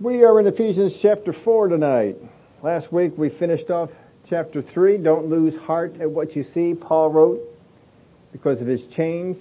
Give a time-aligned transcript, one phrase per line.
[0.00, 2.16] We are in Ephesians chapter 4 tonight.
[2.64, 3.90] Last week we finished off
[4.28, 4.98] chapter 3.
[4.98, 6.74] Don't lose heart at what you see.
[6.74, 7.40] Paul wrote
[8.32, 9.38] because of his chains.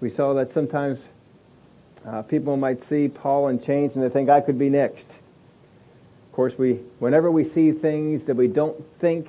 [0.00, 1.00] We saw that sometimes
[2.06, 5.08] uh, people might see Paul in chains and they think I could be next.
[5.08, 9.28] Of course, we, whenever we see things that we don't think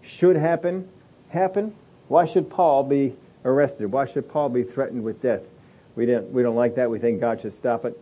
[0.00, 0.88] should happen,
[1.28, 1.74] happen,
[2.08, 3.92] why should Paul be arrested?
[3.92, 5.42] Why should Paul be threatened with death?
[5.96, 6.90] We don't, we don't like that.
[6.90, 8.00] We think God should stop it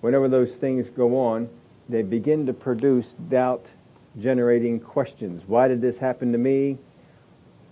[0.00, 1.48] whenever those things go on,
[1.88, 3.64] they begin to produce doubt
[4.20, 5.42] generating questions.
[5.46, 6.78] Why did this happen to me?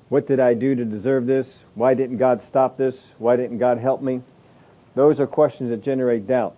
[0.08, 1.52] What did I do to deserve this?
[1.74, 2.96] Why didn't God stop this?
[3.18, 4.22] Why didn't God help me?
[4.94, 6.56] Those are questions that generate doubt.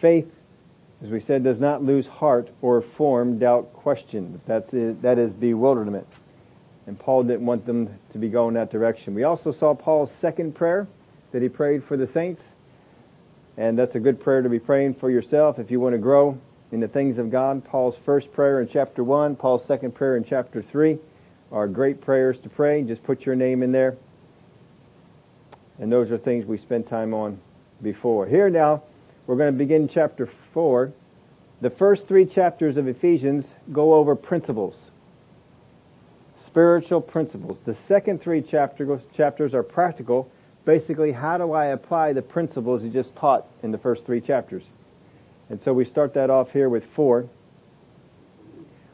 [0.00, 0.30] Faith,
[1.02, 4.42] as we said, does not lose heart or form doubt questions.
[4.46, 6.06] That's it, that is bewilderment.
[6.86, 9.14] And Paul didn't want them to be going that direction.
[9.14, 10.86] We also saw Paul's second prayer
[11.32, 12.42] that he prayed for the saints.
[13.56, 16.38] And that's a good prayer to be praying for yourself if you want to grow
[16.72, 17.64] in the things of God.
[17.64, 20.98] Paul's first prayer in chapter 1, Paul's second prayer in chapter 3
[21.52, 22.82] are great prayers to pray.
[22.82, 23.96] Just put your name in there.
[25.78, 27.38] And those are things we spent time on
[27.80, 28.26] before.
[28.26, 28.82] Here now,
[29.26, 30.92] we're going to begin chapter 4.
[31.60, 34.74] The first three chapters of Ephesians go over principles.
[36.44, 37.58] Spiritual principles.
[37.64, 40.30] The second three chapter, chapters are practical
[40.64, 44.64] basically how do I apply the principles he just taught in the first three chapters.
[45.50, 47.28] And so we start that off here with four.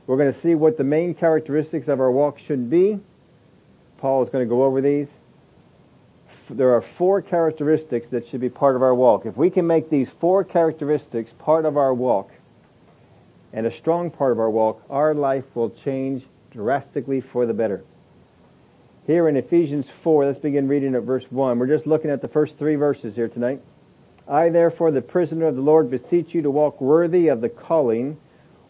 [0.06, 2.98] We're going to see what the main characteristics of our walk should be.
[3.98, 5.08] Paul is going to go over these.
[6.48, 9.24] There are four characteristics that should be part of our walk.
[9.24, 12.32] If we can make these four characteristics part of our walk,
[13.52, 17.84] and a strong part of our walk, our life will change drastically for the better.
[19.06, 21.58] Here in Ephesians 4, let's begin reading at verse 1.
[21.58, 23.62] We're just looking at the first three verses here tonight.
[24.28, 28.18] I therefore, the prisoner of the Lord, beseech you to walk worthy of the calling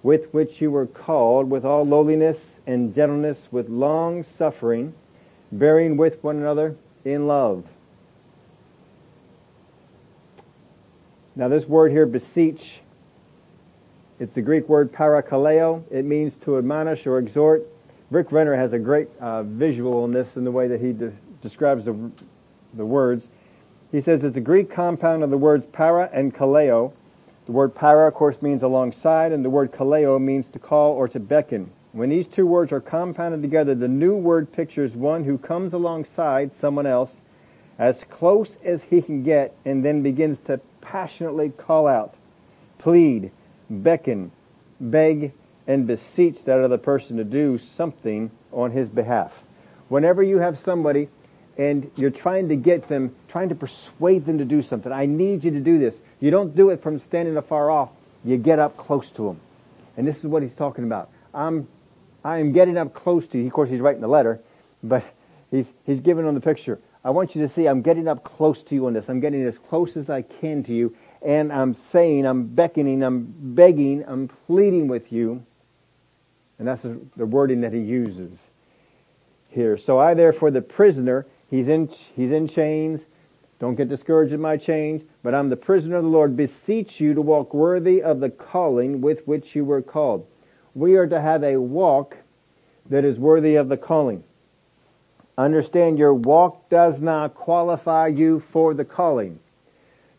[0.02, 4.94] with which you were called, with all lowliness and gentleness, with long suffering,
[5.50, 7.64] bearing with one another in love.
[11.34, 12.80] Now this word here, beseech,
[14.20, 15.82] it's the Greek word parakaleo.
[15.90, 17.66] It means to admonish or exhort.
[18.10, 21.12] Rick Renner has a great uh, visual in this in the way that he de-
[21.42, 22.10] describes the,
[22.74, 23.28] the words.
[23.92, 26.92] He says it's a Greek compound of the words para and kaleo.
[27.46, 31.08] The word para, of course, means alongside, and the word kaleo means to call or
[31.08, 31.70] to beckon.
[31.92, 36.54] When these two words are compounded together, the new word pictures one who comes alongside
[36.54, 37.12] someone else
[37.78, 42.14] as close as he can get and then begins to passionately call out,
[42.78, 43.30] plead,
[43.68, 44.30] beckon,
[44.80, 45.32] beg,
[45.66, 49.32] and beseech that other person to do something on his behalf.
[49.88, 51.08] Whenever you have somebody
[51.58, 55.44] and you're trying to get them, trying to persuade them to do something, I need
[55.44, 55.94] you to do this.
[56.20, 57.90] You don't do it from standing afar off.
[58.24, 59.40] You get up close to them.
[59.96, 61.10] And this is what he's talking about.
[61.34, 61.68] I'm,
[62.24, 63.46] I am getting up close to you.
[63.46, 64.40] Of course, he's writing the letter,
[64.82, 65.04] but
[65.50, 66.78] he's, he's giving them the picture.
[67.04, 69.08] I want you to see I'm getting up close to you on this.
[69.08, 70.94] I'm getting as close as I can to you.
[71.22, 75.44] And I'm saying, I'm beckoning, I'm begging, I'm pleading with you
[76.60, 78.36] and that's the wording that he uses
[79.48, 79.78] here.
[79.78, 83.00] So I therefore the prisoner, he's in, he's in chains.
[83.58, 86.36] Don't get discouraged in my chains, but I'm the prisoner of the Lord.
[86.36, 90.26] Beseech you to walk worthy of the calling with which you were called.
[90.74, 92.18] We are to have a walk
[92.90, 94.22] that is worthy of the calling.
[95.38, 99.40] Understand your walk does not qualify you for the calling.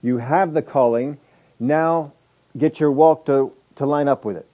[0.02, 1.20] You have the calling.
[1.60, 2.14] Now
[2.58, 4.48] get your walk to, to line up with it.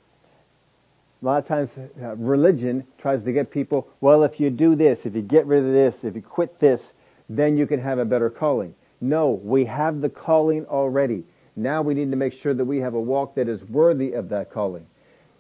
[1.22, 5.06] A lot of times uh, religion tries to get people, well, if you do this,
[5.06, 6.94] if you get rid of this, if you quit this,
[7.28, 8.76] then you can have a better calling.
[9.02, 11.24] No, we have the calling already.
[11.56, 14.30] Now we need to make sure that we have a walk that is worthy of
[14.30, 14.86] that calling.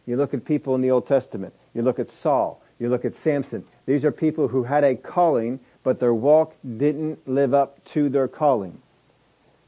[0.08, 1.54] You look at people in the Old Testament.
[1.76, 2.62] You look at Saul.
[2.80, 3.64] You look at Samson.
[3.86, 8.28] These are people who had a calling, but their walk didn't live up to their
[8.28, 8.82] calling.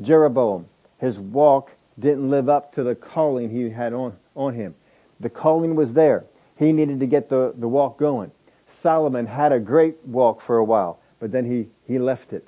[0.01, 4.75] Jeroboam, his walk didn't live up to the calling he had on, on him.
[5.19, 6.25] The calling was there.
[6.57, 8.31] He needed to get the, the walk going.
[8.81, 12.47] Solomon had a great walk for a while, but then he, he left it.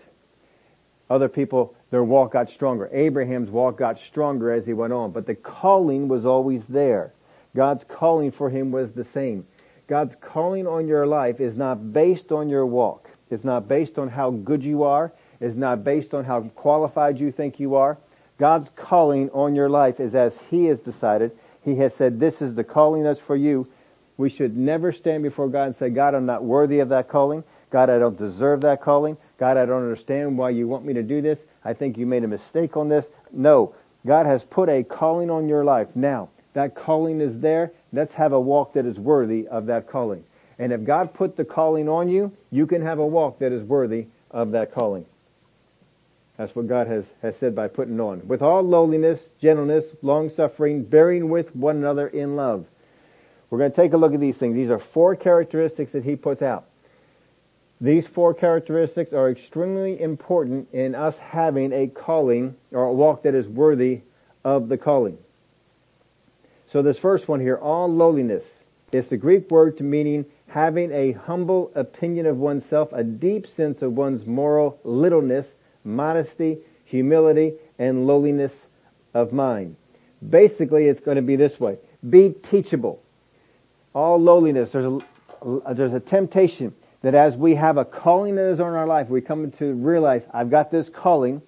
[1.10, 2.90] Other people, their walk got stronger.
[2.94, 7.14] Abraham's walk got stronger as he went on, but the calling was always there.
[7.54, 9.46] God's calling for him was the same.
[9.88, 13.10] God's calling on your life is not based on your walk.
[13.30, 15.12] It's not based on how good you are.
[15.42, 17.98] It's not based on how qualified you think you are.
[18.38, 21.32] God's calling on your life is as He has decided
[21.64, 23.68] he has said, this is the calling that's for you.
[24.18, 27.44] We should never stand before God and say, God, I'm not worthy of that calling.
[27.70, 29.18] God, I don't deserve that calling.
[29.38, 31.40] God, I don't understand why you want me to do this.
[31.64, 33.08] I think you made a mistake on this.
[33.32, 33.74] No.
[34.06, 35.88] God has put a calling on your life.
[35.96, 37.72] Now, that calling is there.
[37.94, 40.24] Let's have a walk that is worthy of that calling.
[40.60, 43.64] And if God put the calling on you, you can have a walk that is
[43.64, 45.06] worthy of that calling.
[46.38, 48.28] That's what God has, has said by putting on.
[48.28, 52.66] With all lowliness, gentleness, long suffering, bearing with one another in love.
[53.50, 54.56] We're going to take a look at these things.
[54.56, 56.66] These are four characteristics that he puts out.
[57.82, 63.36] These four characteristics are extremely important in us having a calling or a walk that
[63.36, 64.02] is worthy
[64.44, 65.18] of the calling.
[66.72, 68.44] So this first one here, all lowliness,
[68.94, 73.82] is the Greek word to meaning having a humble opinion of oneself, a deep sense
[73.82, 75.52] of one's moral littleness,
[75.84, 78.68] modesty, humility, and lowliness
[79.14, 79.76] of mind.
[80.30, 81.78] Basically, it's going to be this way.
[82.10, 83.02] Be teachable.
[83.94, 85.00] All lowliness, there's a,
[85.46, 89.10] uh, there's a temptation that as we have a calling that is on our life,
[89.10, 91.42] we come to realize, I've got this calling,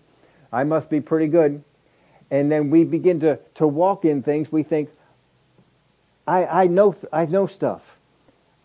[0.51, 1.63] I must be pretty good,
[2.31, 4.89] and then we begin to, to walk in things, we think,
[6.27, 7.81] I, I know, I know stuff.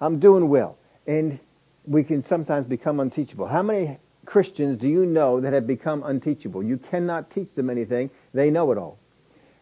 [0.00, 0.78] I'm doing well.
[1.06, 1.38] And
[1.86, 3.46] we can sometimes become unteachable.
[3.46, 3.98] How many
[4.28, 6.62] Christians do you know that have become unteachable?
[6.62, 8.10] You cannot teach them anything.
[8.34, 8.98] They know it all.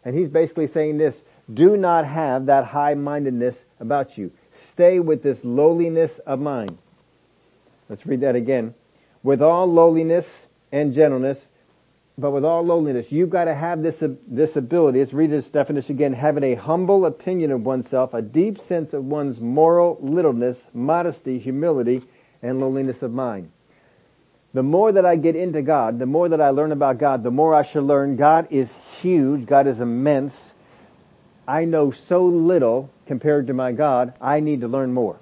[0.05, 1.15] And he's basically saying this,
[1.55, 4.33] do not have that high-mindedness about you.
[4.73, 6.79] Stay with this lowliness of mind.
[7.89, 8.75] Let's read that again.
[9.23, 10.27] With all lowliness
[10.73, 11.47] and gentleness,
[12.19, 14.99] but with all lowliness, you've got to have this, this ability.
[14.99, 16.13] Let's read this definition again.
[16.13, 22.03] Having a humble opinion of oneself, a deep sense of one's moral littleness, modesty, humility,
[22.43, 23.53] and lowliness of mind.
[24.57, 27.31] The more that I get into God, the more that I learn about God, the
[27.31, 28.73] more I should learn God is
[29.03, 30.53] huge, God is immense.
[31.47, 35.19] I know so little compared to my God, I need to learn more.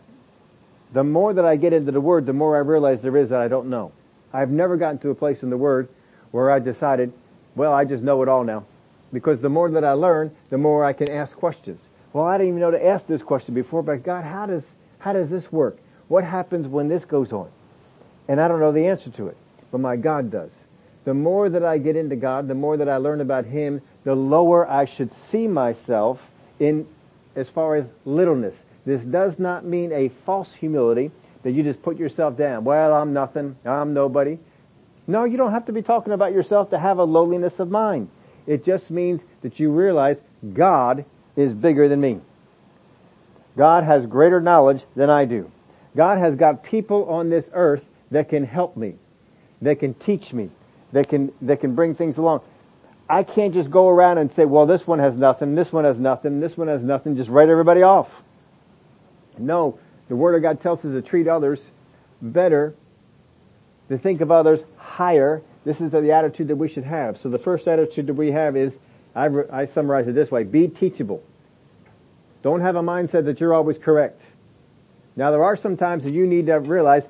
[0.93, 3.41] The more that I get into the Word, the more I realize there is that
[3.41, 3.91] I don't know.
[4.33, 5.89] I've never gotten to a place in the Word
[6.31, 7.13] where I decided,
[7.57, 8.65] well, I just know it all now.
[9.13, 11.81] Because the more that I learn, the more I can ask questions.
[12.13, 14.65] Well, I didn't even know to ask this question before, but God, how does,
[15.01, 15.77] how does this work?
[16.07, 17.51] What happens when this goes on?
[18.29, 19.37] And I don't know the answer to it,
[19.71, 20.51] but my God does.
[21.05, 24.15] The more that I get into God, the more that I learn about Him, the
[24.15, 26.21] lower I should see myself
[26.59, 26.87] in
[27.37, 28.57] as far as littleness.
[28.87, 31.11] This does not mean a false humility
[31.43, 32.65] that you just put yourself down.
[32.65, 33.57] Well, I'm nothing.
[33.65, 34.39] I'm nobody.
[35.07, 38.09] No, you don't have to be talking about yourself to have a lowliness of mind.
[38.47, 40.19] It just means that you realize
[40.55, 41.05] God
[41.37, 42.21] is bigger than me.
[43.57, 45.51] God has greater knowledge than I do.
[45.97, 48.95] God has got people on this earth that can help me,
[49.63, 50.51] that can teach me,
[50.93, 52.41] that can, that can bring things along.
[53.09, 55.99] I can't just go around and say, well, this one has nothing, this one has
[55.99, 58.09] nothing, this one has nothing, just write everybody off.
[59.37, 59.79] No,
[60.09, 61.61] the Word of God tells us to treat others
[62.23, 62.75] better,
[63.89, 65.43] to think of others higher.
[65.65, 67.19] This is the attitude that we should have.
[67.19, 68.73] So the first attitude that we have is,
[69.15, 71.23] I, I summarize it this way, be teachable.
[72.43, 74.21] Don't have a mindset that you're always correct.
[75.17, 77.05] Now there are some times that you need to realize,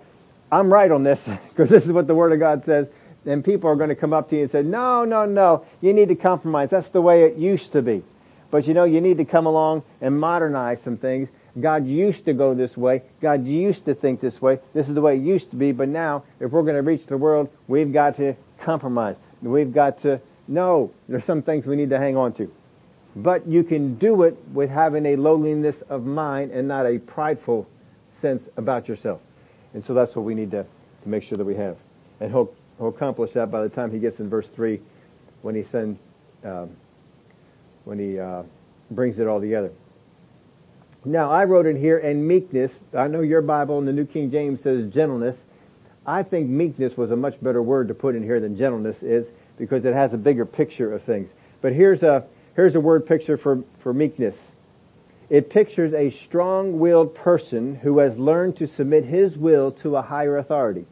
[0.50, 2.87] I'm right on this, because this is what the Word of God says,
[3.26, 5.93] and people are going to come up to you and say, no, no, no, you
[5.93, 6.70] need to compromise.
[6.70, 8.02] That's the way it used to be.
[8.50, 11.29] But you know, you need to come along and modernize some things
[11.61, 13.02] God used to go this way.
[13.20, 14.58] God used to think this way.
[14.73, 15.73] This is the way it used to be.
[15.73, 19.17] But now, if we're going to reach the world, we've got to compromise.
[19.41, 22.52] We've got to know there's some things we need to hang on to.
[23.17, 27.69] But you can do it with having a lowliness of mind and not a prideful
[28.20, 29.20] sense about yourself.
[29.75, 30.63] And so that's what we need to,
[31.03, 31.77] to make sure that we have.
[32.21, 34.81] And he'll, he'll accomplish that by the time he gets in verse 3
[35.43, 35.99] when he sends,
[36.45, 36.71] um,
[37.85, 38.45] when he uh,
[38.91, 39.71] brings it all together.
[41.05, 44.31] Now, I wrote it here, and meekness, I know your Bible in the New King
[44.31, 45.37] James says gentleness.
[46.07, 49.27] I think meekness was a much better word to put in here than gentleness is,
[49.59, 51.31] because it has a bigger picture of things.
[51.61, 52.25] But here's a,
[52.57, 54.37] here's a word picture for, for meekness.
[55.34, 60.36] It pictures a strong-willed person who has learned to submit his will to a higher
[60.36, 60.86] authority.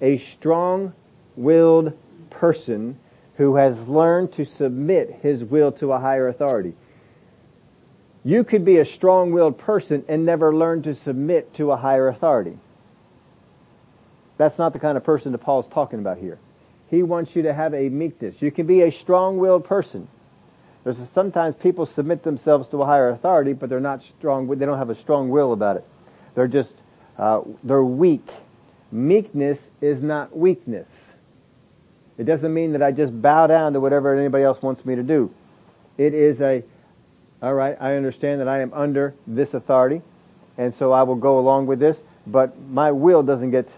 [0.00, 1.98] A strong-willed
[2.30, 2.96] person
[3.36, 6.74] who has learned to submit his will to a higher authority.
[8.22, 12.56] You could be a strong-willed person and never learn to submit to a higher authority.
[14.36, 16.38] That's not the kind of person that Paul's talking about here.
[16.88, 18.40] He wants you to have a meekness.
[18.40, 20.06] You can be a strong-willed person.
[20.84, 24.46] There's sometimes people submit themselves to a higher authority, but they're not strong.
[24.46, 25.84] They don't have a strong will about it.
[26.34, 26.74] They're just
[27.18, 28.28] uh, they're weak.
[28.92, 30.88] Meekness is not weakness.
[32.18, 35.02] It doesn't mean that I just bow down to whatever anybody else wants me to
[35.02, 35.32] do.
[35.96, 36.62] It is a
[37.44, 40.00] all right, I understand that I am under this authority,
[40.56, 43.68] and so I will go along with this, but my will doesn't get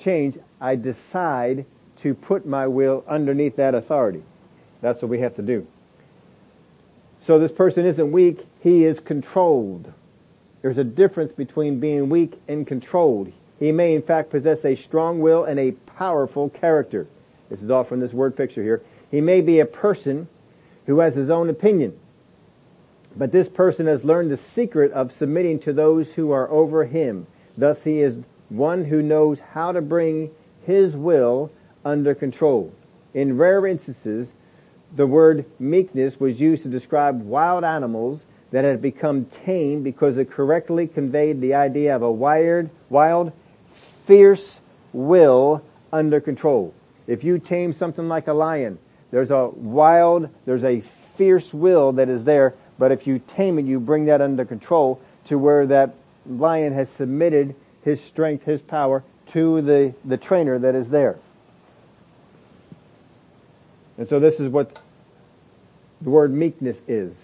[0.00, 0.38] changed.
[0.58, 1.66] I decide
[1.98, 4.22] to put my will underneath that authority.
[4.80, 5.66] That's what we have to do.
[7.26, 9.92] So this person isn't weak, he is controlled.
[10.62, 13.32] There's a difference between being weak and controlled.
[13.58, 17.06] He may in fact possess a strong will and a powerful character.
[17.48, 18.82] This is all from this word picture here.
[19.10, 20.28] He may be a person
[20.86, 21.98] who has his own opinion.
[23.16, 27.26] But this person has learned the secret of submitting to those who are over him.
[27.56, 28.16] Thus he is
[28.48, 30.30] one who knows how to bring
[30.66, 31.50] his will
[31.84, 32.74] under control.
[33.14, 34.28] In rare instances,
[34.96, 38.20] the word meekness was used to describe wild animals
[38.52, 43.32] that had become tame because it correctly conveyed the idea of a wired, wild,
[44.06, 44.60] fierce
[44.92, 46.72] will under control.
[47.06, 48.78] If you tame something like a lion,
[49.10, 50.82] there's a wild, there's a
[51.16, 55.00] fierce will that is there, but if you tame it, you bring that under control
[55.26, 55.94] to where that
[56.26, 61.16] lion has submitted his strength, his power to the, the trainer that is there.
[63.98, 64.78] And so this is what
[66.00, 67.14] the word meekness is.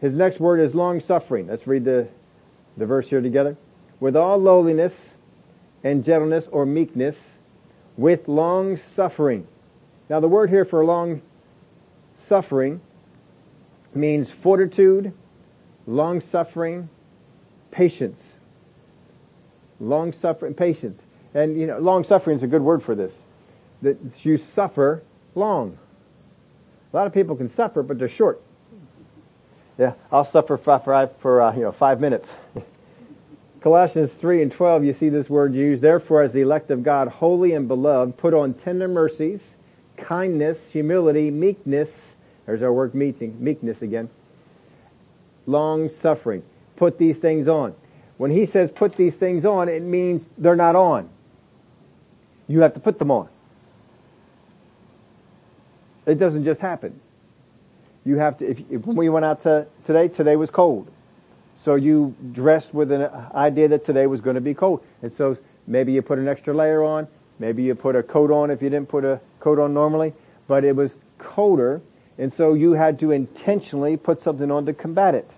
[0.00, 1.48] His next word is long suffering.
[1.48, 2.08] Let's read the,
[2.76, 3.56] the verse here together.
[4.00, 4.92] With all lowliness
[5.82, 7.16] and gentleness or meekness,
[7.96, 9.46] with long suffering.
[10.08, 11.20] Now the word here for long
[12.28, 12.80] suffering
[13.94, 15.12] means fortitude,
[15.86, 16.88] long suffering,
[17.70, 18.20] patience.
[19.80, 21.02] Long suffering, patience.
[21.34, 23.12] And you know, long suffering is a good word for this.
[23.82, 25.02] That you suffer
[25.34, 25.78] long.
[26.92, 28.42] A lot of people can suffer, but they're short.
[29.78, 32.28] Yeah, I'll suffer for, for, for uh, you know, five minutes.
[33.60, 35.82] Colossians 3 and 12, you see this word used.
[35.82, 39.40] Therefore, as the elect of God, holy and beloved, put on tender mercies,
[39.96, 41.90] kindness, humility, meekness.
[42.46, 44.10] There's our word meeting, meekness again.
[45.46, 46.42] Long suffering.
[46.76, 47.74] Put these things on.
[48.16, 51.08] When he says put these things on, it means they're not on.
[52.46, 53.28] You have to put them on.
[56.08, 56.98] It doesn't just happen.
[58.04, 60.90] You have to, if, if when we went out to, today, today was cold.
[61.62, 64.82] So you dressed with an idea that today was going to be cold.
[65.02, 65.36] And so
[65.66, 68.70] maybe you put an extra layer on, maybe you put a coat on if you
[68.70, 70.14] didn't put a coat on normally,
[70.46, 71.82] but it was colder,
[72.16, 75.30] and so you had to intentionally put something on to combat it.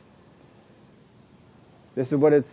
[1.97, 2.51] This is what it's,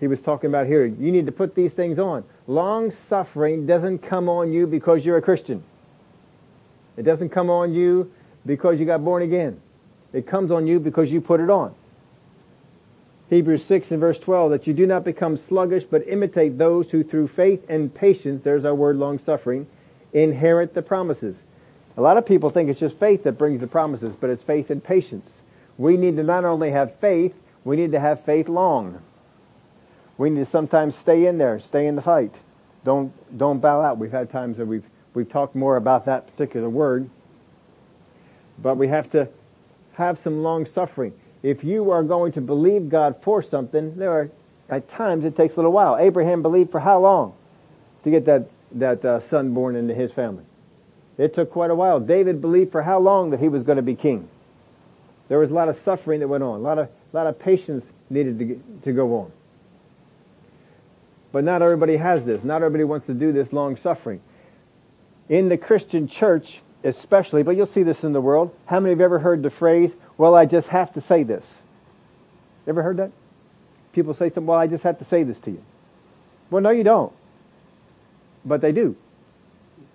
[0.00, 0.86] he was talking about here.
[0.86, 2.24] You need to put these things on.
[2.46, 5.62] Long suffering doesn't come on you because you're a Christian.
[6.96, 8.12] It doesn't come on you
[8.44, 9.60] because you got born again.
[10.12, 11.74] It comes on you because you put it on.
[13.30, 17.02] Hebrews 6 and verse 12, that you do not become sluggish, but imitate those who
[17.02, 19.66] through faith and patience, there's our word long suffering,
[20.12, 21.34] inherit the promises.
[21.96, 24.68] A lot of people think it's just faith that brings the promises, but it's faith
[24.68, 25.30] and patience.
[25.78, 27.34] We need to not only have faith,
[27.64, 29.00] we need to have faith long.
[30.18, 32.34] We need to sometimes stay in there, stay in the fight.
[32.84, 33.98] Don't, don't bow out.
[33.98, 34.84] We've had times that we've,
[35.14, 37.08] we've talked more about that particular word.
[38.58, 39.28] But we have to
[39.94, 41.12] have some long suffering.
[41.42, 44.30] If you are going to believe God for something, there are,
[44.68, 45.96] at times it takes a little while.
[45.96, 47.34] Abraham believed for how long
[48.04, 50.44] to get that, that uh, son born into his family?
[51.18, 52.00] It took quite a while.
[52.00, 54.28] David believed for how long that he was going to be king?
[55.28, 57.38] There was a lot of suffering that went on, a lot of, a lot of
[57.38, 59.32] patience needed to, get, to go on.
[61.32, 62.44] But not everybody has this.
[62.44, 64.20] Not everybody wants to do this long suffering.
[65.28, 68.54] In the Christian church, especially, but you'll see this in the world.
[68.66, 71.44] How many have ever heard the phrase, well, I just have to say this?
[72.66, 73.12] Ever heard that?
[73.92, 75.62] People say something, well, I just have to say this to you.
[76.50, 77.12] Well, no, you don't.
[78.44, 78.96] But they do.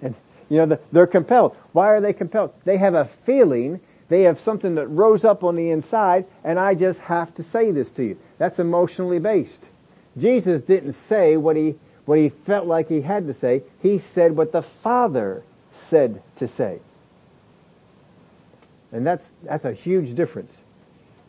[0.02, 0.16] And,
[0.50, 1.56] you know, they're compelled.
[1.72, 2.54] Why are they compelled?
[2.64, 3.80] They have a feeling,
[4.10, 7.72] they have something that rose up on the inside, and I just have to say
[7.72, 8.18] this to you.
[8.38, 9.64] That's emotionally based.
[10.18, 11.76] Jesus didn't say what he,
[12.08, 13.62] what he felt like he had to say.
[13.84, 15.44] He said what the Father
[15.90, 16.80] said to say.
[18.94, 20.56] And that's, that's a huge difference.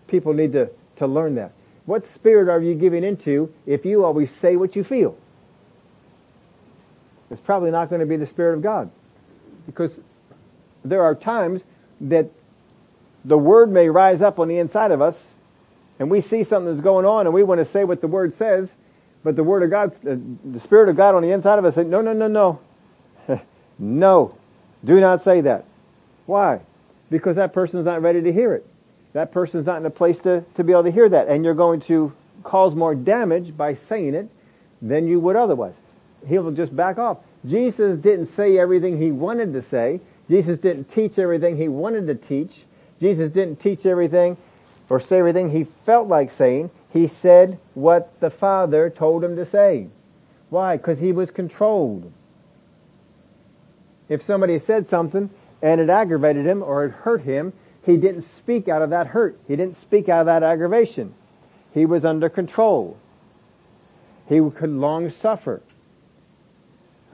[0.06, 1.50] People need to, to learn that.
[1.85, 5.16] What spirit are you giving into if you always say what you feel?
[7.30, 8.90] It's probably not going to be the Spirit of God.
[9.66, 9.99] Because
[10.85, 11.61] there are times
[12.02, 12.30] that
[13.25, 15.20] the Word may rise up on the inside of us
[15.99, 18.32] and we see something that's going on and we want to say what the Word
[18.35, 18.70] says,
[19.22, 21.75] but the Word of God, uh, the Spirit of God on the inside of us
[21.75, 22.60] says, no, no, no, no.
[23.78, 24.34] no.
[24.84, 25.64] Do not say that.
[26.26, 26.60] Why?
[27.10, 28.66] Because that person's not ready to hear it.
[29.12, 31.28] That person's not in a place to, to be able to hear that.
[31.28, 32.12] And you're going to
[32.44, 34.28] cause more damage by saying it
[34.80, 35.75] than you would otherwise.
[36.26, 37.18] He'll just back off.
[37.46, 40.00] Jesus didn't say everything he wanted to say.
[40.28, 42.64] Jesus didn't teach everything he wanted to teach.
[43.00, 44.37] Jesus didn't teach everything
[44.88, 46.71] or say everything he felt like saying.
[46.92, 49.88] He said what the Father told him to say.
[50.50, 50.76] Why?
[50.76, 52.11] Because he was controlled.
[54.09, 55.30] If somebody said something
[55.61, 57.52] and it aggravated him or it hurt him,
[57.85, 59.38] he didn't speak out of that hurt.
[59.47, 61.14] He didn't speak out of that aggravation.
[61.73, 62.97] He was under control.
[64.28, 65.62] He could long suffer.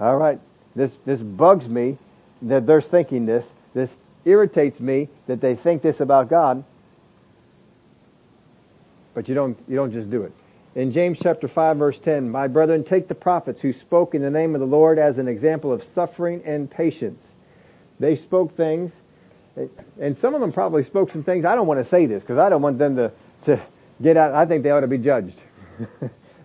[0.00, 0.40] All right.
[0.75, 1.99] This, this bugs me
[2.43, 3.52] that they're thinking this.
[3.73, 3.90] This
[4.25, 6.64] irritates me that they think this about God.
[9.14, 10.33] But you don't, you don't just do it.
[10.75, 14.30] In James chapter 5 verse 10, my brethren, take the prophets who spoke in the
[14.30, 17.23] name of the Lord as an example of suffering and patience.
[18.00, 18.90] They spoke things,
[20.00, 21.44] and some of them probably spoke some things.
[21.44, 23.12] I don't want to say this because I don't want them to,
[23.44, 23.62] to
[24.02, 24.35] get out.
[24.35, 25.38] I think they ought to be judged.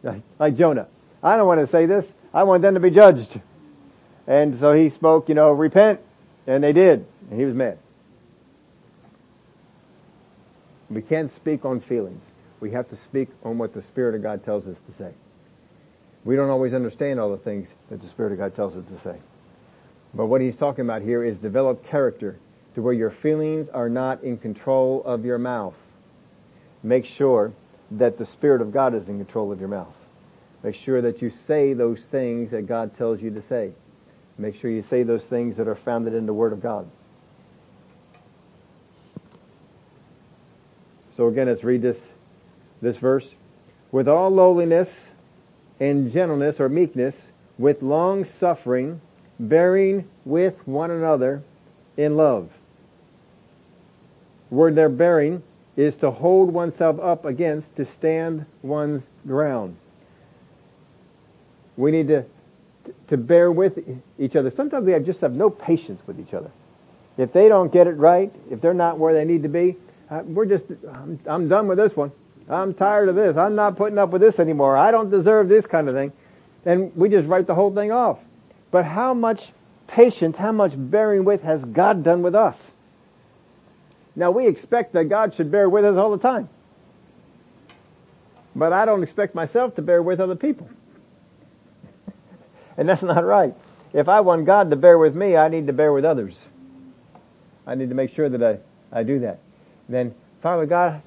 [0.40, 0.88] like Jonah.
[1.24, 2.08] I don't want to say this.
[2.34, 3.40] I want them to be judged.
[4.28, 6.00] And so he spoke, you know, repent.
[6.46, 7.06] And they did.
[7.30, 7.80] And he was mad.
[10.90, 12.24] We can't speak on feelings.
[12.60, 15.14] We have to speak on what the Spirit of God tells us to say.
[16.26, 19.00] We don't always understand all the things that the Spirit of God tells us to
[19.02, 19.18] say.
[20.14, 22.38] But what he's talking about here is develop character
[22.76, 25.78] to where your feelings are not in control of your mouth.
[26.84, 27.54] Make sure
[27.92, 29.96] that the Spirit of God is in control of your mouth.
[30.64, 33.72] Make sure that you say those things that God tells you to say.
[34.38, 36.90] Make sure you say those things that are founded in the Word of God.
[41.16, 41.98] So again, let's read this
[42.82, 43.26] this verse,
[43.92, 44.90] with all lowliness
[45.80, 47.16] and gentleness or meekness,
[47.58, 49.02] with long suffering,
[49.40, 51.44] bearing with one another
[51.98, 52.50] in love.
[54.50, 55.44] Word there bearing
[55.76, 59.78] is to hold oneself up against, to stand one's ground.
[61.78, 62.26] We need to,
[63.08, 63.80] to bear with
[64.18, 64.52] each other.
[64.52, 66.52] Sometimes we have just have no patience with each other.
[67.18, 69.78] If they don't get it right, if they're not where they need to be,
[70.10, 72.12] uh, we're just, I'm, I'm done with this one.
[72.50, 73.38] I'm tired of this.
[73.38, 74.76] I'm not putting up with this anymore.
[74.76, 76.12] I don't deserve this kind of thing.
[76.66, 78.20] And we just write the whole thing off.
[78.72, 79.52] But how much
[79.88, 82.58] patience, how much bearing with has God done with us?
[84.16, 86.50] Now we expect that God should bear with us all the time.
[88.56, 90.70] But I don't expect myself to bear with other people.
[92.78, 93.54] and that's not right.
[93.94, 96.38] If I want God to bear with me, I need to bear with others.
[97.66, 99.40] I need to make sure that I, I do that.
[99.88, 101.02] Then, Father God,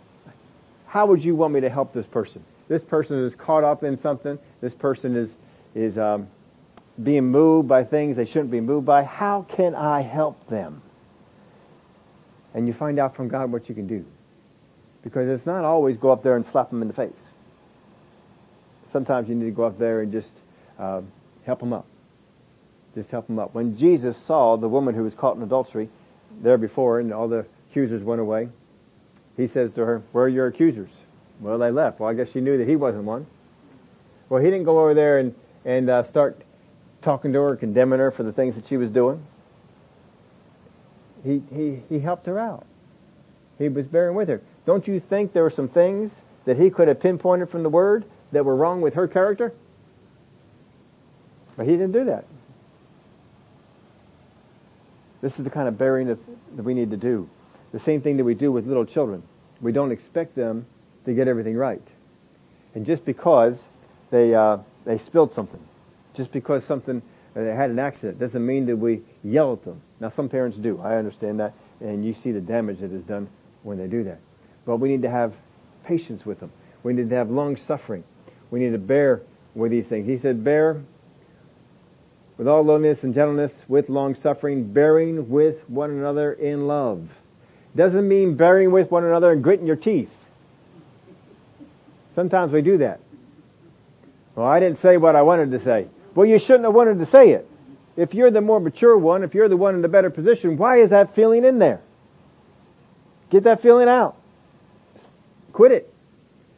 [0.93, 2.45] how would you want me to help this person?
[2.69, 4.39] This person is caught up in something.
[4.61, 5.31] This person is,
[5.75, 6.29] is, um,
[7.03, 9.03] being moved by things they shouldn't be moved by.
[9.03, 10.83] How can I help them?
[12.53, 14.05] And you find out from God what you can do.
[15.03, 17.13] Because it's not always go up there and slap them in the face.
[18.93, 20.33] Sometimes you need to go up there and just
[20.79, 21.01] uh,
[21.47, 21.87] help them up.
[22.95, 23.55] Just help them up.
[23.55, 25.89] When Jesus saw the woman who was caught in adultery
[26.43, 28.51] there before and all the accusers went away,
[29.37, 30.91] he says to her, where are your accusers?
[31.41, 32.01] Well, they left.
[32.01, 33.27] Well, I guess she knew that he wasn't one.
[34.29, 36.41] Well, he didn't go over there and, and uh, start
[37.03, 39.25] talking to her, condemning her for the things that she was doing.
[41.25, 42.67] He, he, he helped her out.
[43.59, 44.41] He was bearing with her.
[44.67, 46.15] Don't you think there were some things
[46.45, 49.53] that he could have pinpointed from the Word that were wrong with her character?
[51.57, 52.25] But he didn't do that.
[55.21, 56.19] This is the kind of bearing that,
[56.57, 57.29] that we need to do.
[57.73, 59.23] The same thing that we do with little children.
[59.61, 60.67] We don't expect them
[61.07, 61.83] to get everything right.
[62.75, 63.59] And just because
[64.11, 65.61] they, uh, they spilled something,
[66.15, 67.03] just because something,
[67.35, 69.81] uh, they had an accident, doesn't mean that we yell at them.
[70.01, 70.81] Now some parents do.
[70.81, 71.55] I understand that.
[71.81, 73.29] And you see the damage that is done
[73.63, 74.21] when they do that.
[74.65, 75.35] But we need to have
[75.85, 76.53] patience with them.
[76.83, 78.05] We need to have long suffering.
[78.51, 79.23] We need to bear
[79.55, 80.07] with these things.
[80.07, 80.83] He said, bear
[82.37, 87.09] with all loneliness and gentleness, with long suffering, bearing with one another in love
[87.77, 90.11] doesn't mean bearing with one another and gritting your teeth.
[92.15, 93.01] Sometimes we do that.
[94.35, 95.89] Well, I didn't say what I wanted to say.
[96.15, 97.49] Well, you shouldn't have wanted to say it.
[97.97, 100.79] If you're the more mature one, if you're the one in the better position, why
[100.79, 101.81] is that feeling in there?
[103.31, 104.17] Get that feeling out.
[105.53, 105.95] Quit it.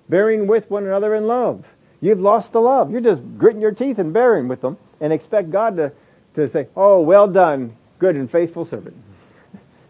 [0.09, 1.64] Bearing with one another in love.
[2.00, 2.90] You've lost the love.
[2.90, 5.92] You're just gritting your teeth and bearing with them and expect God to,
[6.35, 8.96] to say, oh, well done, good and faithful servant.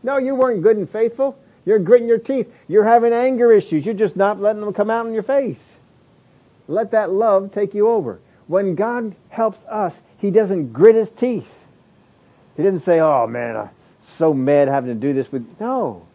[0.05, 1.37] No, you weren't good and faithful.
[1.64, 2.53] You're gritting your teeth.
[2.69, 3.85] You're having anger issues.
[3.85, 5.59] You're just not letting them come out in your face.
[6.69, 8.21] Let that love take you over.
[8.47, 11.49] When God helps us, He doesn't grit His teeth.
[12.57, 13.71] He doesn't say, oh man, I'm
[14.19, 16.07] so mad having to do this with, no.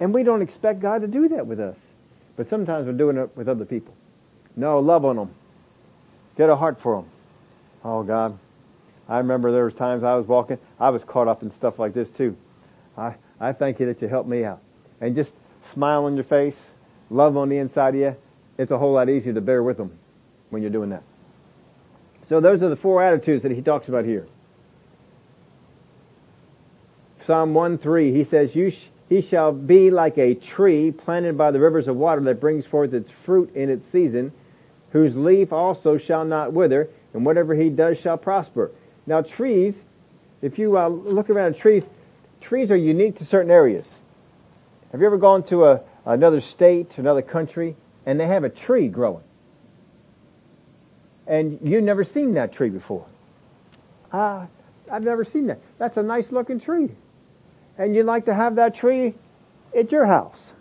[0.00, 1.76] And we don't expect God to do that with us.
[2.36, 3.94] But sometimes we're doing it with other people.
[4.56, 5.30] No, love on them.
[6.36, 7.10] Get a heart for them.
[7.84, 8.38] Oh God.
[9.08, 11.92] I remember there was times I was walking, I was caught up in stuff like
[11.92, 12.36] this too.
[12.96, 14.60] I, I thank you that you helped me out.
[15.00, 15.32] And just
[15.72, 16.58] smile on your face,
[17.10, 18.16] love on the inside of you.
[18.58, 19.98] It's a whole lot easier to bear with them
[20.50, 21.02] when you're doing that.
[22.28, 24.26] So those are the four attitudes that he talks about here.
[27.26, 31.60] Psalm 1-3, he says, you sh- he shall be like a tree planted by the
[31.60, 34.32] rivers of water that brings forth its fruit in its season,
[34.90, 38.70] whose leaf also shall not wither, and whatever he does shall prosper.
[39.06, 39.74] Now trees,
[40.40, 41.82] if you uh, look around trees,
[42.44, 43.84] trees are unique to certain areas.
[44.92, 47.76] Have you ever gone to a, another state, another country,
[48.06, 49.24] and they have a tree growing?
[51.26, 53.06] And you've never seen that tree before.
[54.12, 54.46] Ah,
[54.90, 55.58] I've never seen that.
[55.78, 56.90] That's a nice looking tree.
[57.78, 59.14] And you'd like to have that tree
[59.76, 60.52] at your house.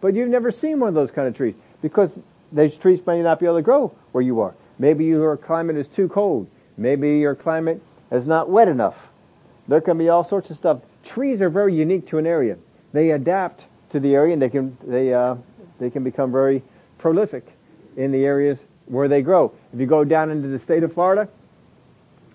[0.00, 2.10] But you've never seen one of those kind of trees because
[2.50, 4.54] those trees may not be able to grow where you are.
[4.78, 6.48] Maybe your climate is too cold.
[6.76, 8.96] Maybe your climate is not wet enough.
[9.68, 10.80] There can be all sorts of stuff.
[11.04, 12.56] Trees are very unique to an area.
[12.92, 15.36] They adapt to the area and they can, they, uh,
[15.78, 16.62] they can become very
[16.98, 17.46] prolific
[17.96, 19.52] in the areas where they grow.
[19.72, 21.28] If you go down into the state of Florida,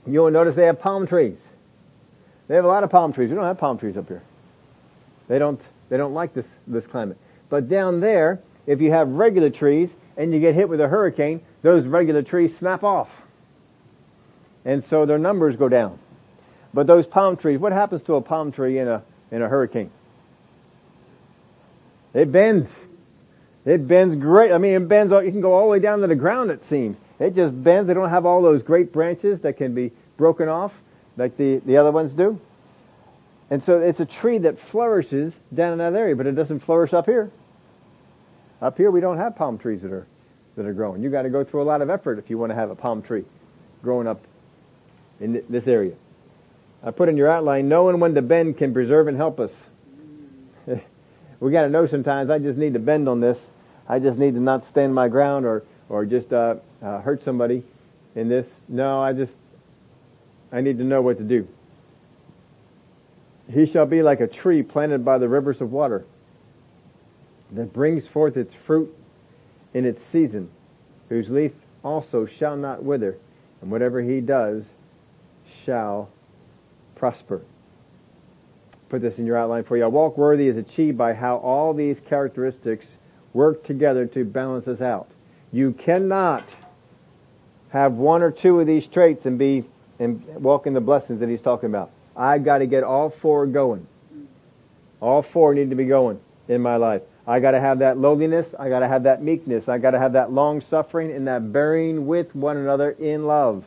[0.05, 1.37] you'll notice they have palm trees.
[2.47, 3.29] They have a lot of palm trees.
[3.29, 4.23] We don't have palm trees up here.
[5.27, 7.17] They don't, they don't like this, this climate.
[7.49, 11.41] But down there, if you have regular trees and you get hit with a hurricane,
[11.61, 13.09] those regular trees snap off.
[14.65, 15.99] And so their numbers go down.
[16.73, 19.91] But those palm trees, what happens to a palm tree in a, in a hurricane?
[22.13, 22.69] It bends.
[23.65, 24.51] It bends great.
[24.51, 26.63] I mean, it bends, it can go all the way down to the ground it
[26.63, 26.97] seems.
[27.19, 27.87] It just bends.
[27.87, 30.73] They don't have all those great branches that can be broken off
[31.17, 32.39] like the, the other ones do.
[33.49, 36.93] And so it's a tree that flourishes down in that area, but it doesn't flourish
[36.93, 37.31] up here.
[38.61, 40.07] Up here we don't have palm trees that are,
[40.55, 41.01] that are growing.
[41.01, 43.01] You gotta go through a lot of effort if you want to have a palm
[43.01, 43.25] tree
[43.81, 44.21] growing up
[45.19, 45.95] in this area.
[46.83, 49.51] I put in your outline, knowing when to bend can preserve and help us.
[51.39, 53.37] we gotta know sometimes I just need to bend on this.
[53.87, 57.63] I just need to not stand my ground or, or just, uh, uh, hurt somebody
[58.15, 58.47] in this.
[58.67, 59.33] No, I just,
[60.51, 61.47] I need to know what to do.
[63.51, 66.05] He shall be like a tree planted by the rivers of water
[67.51, 68.95] that brings forth its fruit
[69.73, 70.49] in its season,
[71.09, 71.51] whose leaf
[71.83, 73.17] also shall not wither,
[73.61, 74.65] and whatever he does
[75.65, 76.09] shall
[76.99, 77.41] prosper.
[78.89, 79.85] Put this in your outline for you.
[79.85, 82.87] A walk worthy is achieved by how all these characteristics
[83.33, 85.09] work together to balance us out.
[85.51, 86.43] You cannot
[87.69, 89.65] have one or two of these traits and be
[89.99, 91.91] and walk in the blessings that he's talking about.
[92.15, 93.85] I've got to get all four going.
[95.01, 97.01] All four need to be going in my life.
[97.29, 100.61] I gotta have that lowliness, I gotta have that meekness, I gotta have that long
[100.61, 103.65] suffering and that bearing with one another in love.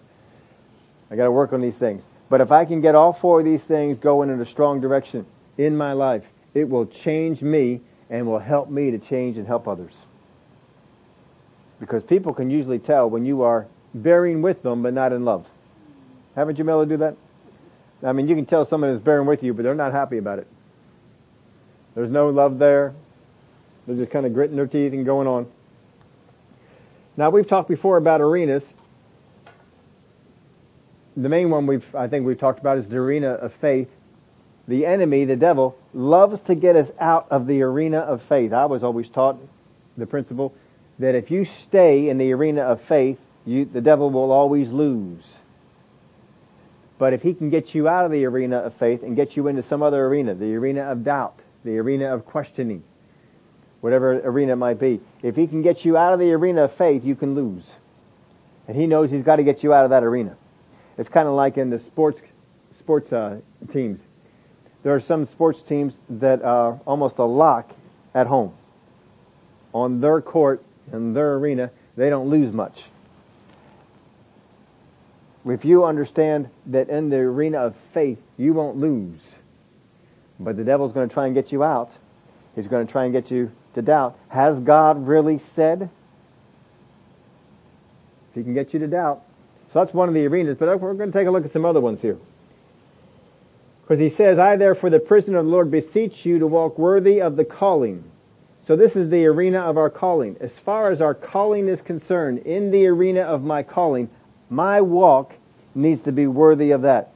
[1.12, 2.02] I gotta work on these things.
[2.32, 5.26] But if I can get all four of these things going in a strong direction
[5.58, 9.68] in my life, it will change me and will help me to change and help
[9.68, 9.92] others.
[11.78, 15.44] Because people can usually tell when you are bearing with them but not in love.
[16.34, 17.18] Haven't you, Miller, do that?
[18.02, 20.38] I mean, you can tell someone is bearing with you, but they're not happy about
[20.38, 20.46] it.
[21.94, 22.94] There's no love there.
[23.86, 25.48] They're just kind of gritting their teeth and going on.
[27.14, 28.64] Now, we've talked before about arenas.
[31.16, 33.88] The main one we've, I think we've talked about is the arena of faith.
[34.68, 38.52] The enemy, the devil, loves to get us out of the arena of faith.
[38.52, 39.38] I was always taught
[39.96, 40.54] the principle
[40.98, 45.24] that if you stay in the arena of faith, you, the devil will always lose.
[46.98, 49.48] But if he can get you out of the arena of faith and get you
[49.48, 52.84] into some other arena, the arena of doubt, the arena of questioning,
[53.80, 56.72] whatever arena it might be, if he can get you out of the arena of
[56.74, 57.64] faith, you can lose.
[58.68, 60.36] And he knows he's got to get you out of that arena.
[60.98, 62.20] It's kind of like in the sports,
[62.78, 63.40] sports, uh,
[63.72, 64.00] teams.
[64.82, 67.70] There are some sports teams that are almost a lock
[68.14, 68.52] at home.
[69.72, 72.84] On their court, in their arena, they don't lose much
[75.50, 79.20] if you understand that in the arena of faith, you won't lose.
[80.38, 81.90] But the devil's going to try and get you out.
[82.54, 84.16] He's going to try and get you to doubt.
[84.28, 85.90] Has God really said?
[88.30, 89.22] If he can get you to doubt.
[89.72, 91.64] So that's one of the arenas, but we're going to take a look at some
[91.64, 92.18] other ones here.
[93.82, 97.20] Because he says, I therefore the prisoner of the Lord beseech you to walk worthy
[97.20, 98.04] of the calling.
[98.66, 100.36] So this is the arena of our calling.
[100.40, 104.08] As far as our calling is concerned, in the arena of my calling,
[104.50, 105.32] my walk
[105.74, 107.12] needs to be worthy of that.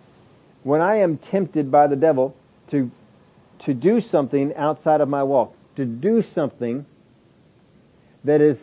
[0.63, 2.35] When I am tempted by the devil
[2.71, 2.91] to,
[3.61, 6.87] to do something outside of my walk, to do something
[8.25, 8.59] that is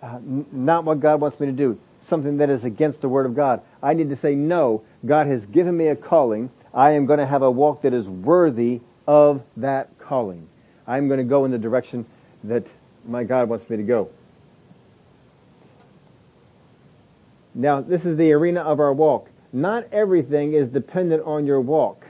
[0.00, 3.34] uh, not what God wants me to do, something that is against the Word of
[3.34, 6.50] God, I need to say, no, God has given me a calling.
[6.72, 10.48] I am going to have a walk that is worthy of that calling.
[10.86, 12.06] I'm going to go in the direction
[12.44, 12.66] that
[13.06, 14.10] my God wants me to go.
[17.54, 19.30] Now, this is the arena of our walk.
[19.52, 22.04] Not everything is dependent on your walk,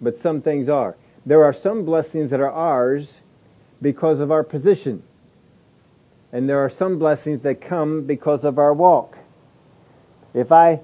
[0.00, 0.96] but some things are.
[1.26, 3.08] There are some blessings that are ours
[3.82, 5.02] because of our position.
[6.32, 9.18] And there are some blessings that come because of our walk.
[10.34, 10.80] If I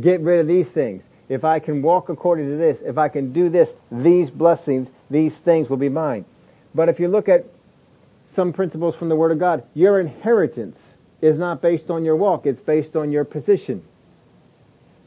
[0.00, 3.32] get rid of these things, if I can walk according to this, if I can
[3.32, 6.24] do this, these blessings, these things will be mine.
[6.74, 7.44] But if you look at
[8.34, 10.78] some principles from the Word of God, your inheritance
[11.20, 13.82] is not based on your walk, it's based on your position.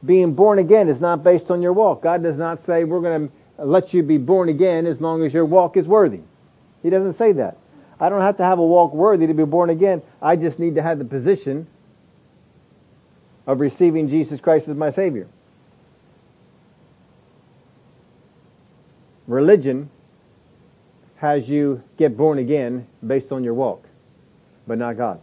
[0.05, 2.03] Being born again is not based on your walk.
[2.03, 5.33] God does not say we're going to let you be born again as long as
[5.33, 6.21] your walk is worthy.
[6.83, 7.57] He doesn't say that.
[7.99, 10.01] I don't have to have a walk worthy to be born again.
[10.21, 11.65] I just need to have the position
[13.47, 15.27] of receiving Jesus Christ as my Savior.
[19.27, 19.89] Religion
[21.17, 23.87] has you get born again based on your walk,
[24.67, 25.19] but not God.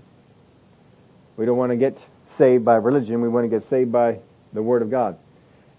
[1.36, 1.98] We don't want to get
[2.36, 3.20] saved by religion.
[3.20, 4.18] We want to get saved by
[4.52, 5.18] the Word of God.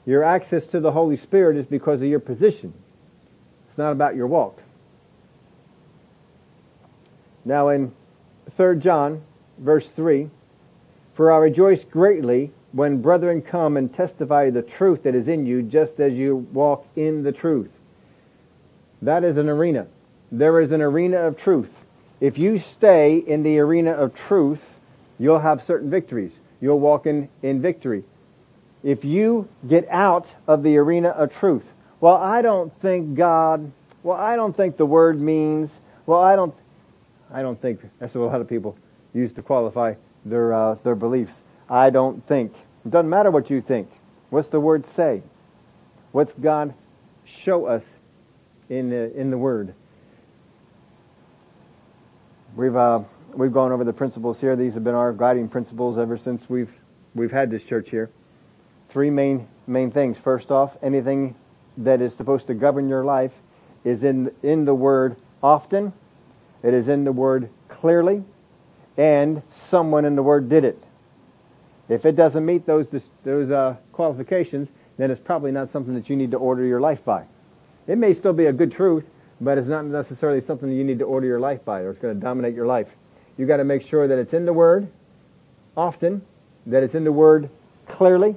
[0.06, 2.74] Your access to the Holy Spirit is because of your position.
[3.68, 4.62] It's not about your walk.
[7.46, 7.92] Now in
[8.56, 9.22] 3 John,
[9.58, 10.30] verse 3,
[11.16, 15.62] For I rejoice greatly when brethren come and testify the truth that is in you,
[15.62, 17.70] just as you walk in the truth.
[19.04, 19.88] That is an arena.
[20.32, 21.70] There is an arena of truth.
[22.20, 24.64] If you stay in the arena of truth,
[25.20, 26.32] you'll have certain victories.
[26.62, 28.04] You'll walk in, in victory.
[28.82, 31.64] If you get out of the arena of truth,
[32.02, 33.72] well, I don't think God,
[34.02, 36.56] well, I don't think the word means, well, I don't,
[37.32, 38.78] I don't think, that's what a lot of people
[39.14, 39.94] use to qualify
[40.26, 41.34] their, uh, their beliefs.
[41.70, 42.54] I don't think.
[42.86, 43.90] It doesn't matter what you think.
[44.30, 45.22] What's the word say?
[46.12, 46.74] What's God
[47.26, 47.84] show us
[48.70, 49.74] in the, in the word?
[52.56, 53.02] We've, uh,
[53.34, 54.56] we've gone over the principles here.
[54.56, 56.72] These have been our guiding principles ever since we've,
[57.16, 58.10] we've had this church here.
[58.90, 60.18] Three main, main things.
[60.18, 61.36] First off, anything
[61.78, 63.32] that is supposed to govern your life
[63.84, 65.94] is in, in the word often.
[66.62, 68.24] It is in the word clearly
[68.98, 70.82] and someone in the word did it.
[71.90, 72.88] If it doesn't meet those,
[73.24, 77.04] those, uh, qualifications, then it's probably not something that you need to order your life
[77.04, 77.26] by.
[77.88, 79.06] It may still be a good truth,
[79.42, 82.00] but it's not necessarily something that you need to order your life by or it's
[82.00, 82.88] going to dominate your life.
[83.38, 84.88] You got to make sure that it's in the Word
[85.76, 86.22] often,
[86.68, 87.50] that it's in the Word
[87.88, 88.36] clearly,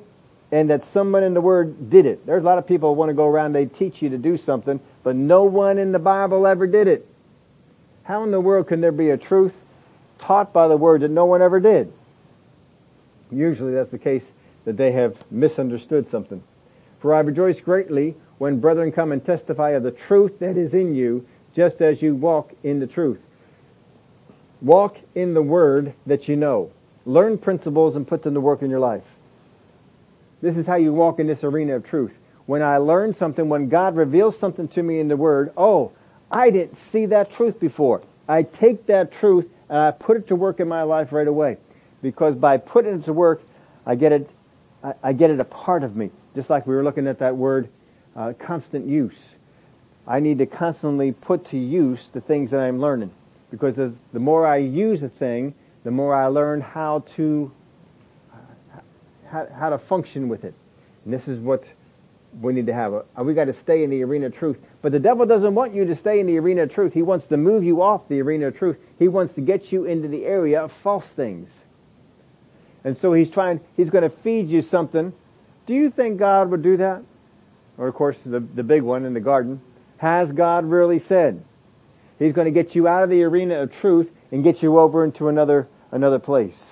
[0.51, 2.25] and that someone in the Word did it.
[2.27, 4.37] There's a lot of people who want to go around, they teach you to do
[4.37, 7.07] something, but no one in the Bible ever did it.
[8.05, 9.53] How in the world can there be a truth
[10.19, 11.93] taught by the Word that no one ever did?
[13.31, 14.25] Usually that's the case
[14.65, 16.43] that they have misunderstood something.
[17.01, 20.95] For I rejoice greatly when brethren come and testify of the truth that is in
[20.95, 23.21] you, just as you walk in the truth.
[24.61, 26.71] Walk in the word that you know.
[27.05, 29.05] Learn principles and put them to work in your life.
[30.43, 32.13] This is how you walk in this arena of truth.
[32.47, 35.93] When I learn something, when God reveals something to me in the word, oh,
[36.31, 38.03] I didn't see that truth before.
[38.29, 41.59] I take that truth and I put it to work in my life right away.
[42.03, 43.43] Because by putting it to work,
[43.85, 44.31] I get it,
[44.83, 46.11] I, I get it a part of me.
[46.35, 47.69] Just like we were looking at that word
[48.15, 49.17] uh, constant use.
[50.07, 53.11] I need to constantly put to use the things that I'm learning.
[53.51, 53.75] Because
[54.13, 57.51] the more I use a thing, the more I learn how to,
[59.29, 60.55] how, how to function with it.
[61.05, 61.65] And this is what
[62.41, 62.93] we need to have.
[62.95, 64.59] Uh, we got to stay in the arena of truth.
[64.87, 66.93] But the devil doesn't want you to stay in the arena of truth.
[66.93, 68.79] He wants to move you off the arena of truth.
[69.01, 71.51] He wants to get you into the area of false things.
[72.85, 75.13] And so he's trying, he's going to feed you something.
[75.67, 77.03] Do you think God would do that?
[77.77, 79.61] or of course the, the big one in the garden,
[79.97, 81.43] has God really said?
[82.21, 85.05] He's going to get you out of the arena of truth and get you over
[85.05, 86.63] into another, another place.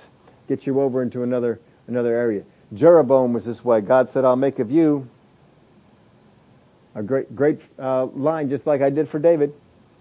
[0.46, 2.44] Get you over into another, another area.
[2.74, 3.80] Jeroboam was this way.
[3.80, 5.08] God said, I'll make of you
[6.94, 9.52] a great, great uh, line just like I did for David.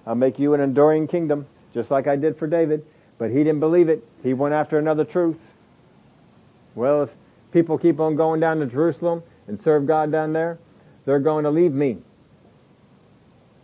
[0.05, 2.85] I'll make you an enduring kingdom just like I did for David.
[3.17, 4.03] But he didn't believe it.
[4.21, 5.37] He went after another truth.
[6.75, 7.09] Well, if
[7.51, 10.57] people keep on going down to Jerusalem and serve God down there,
[11.05, 11.97] they're going to leave me.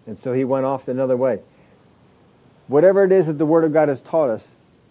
[0.06, 1.40] And so he went off another way.
[2.68, 4.44] Whatever it is that the Word of God has taught us,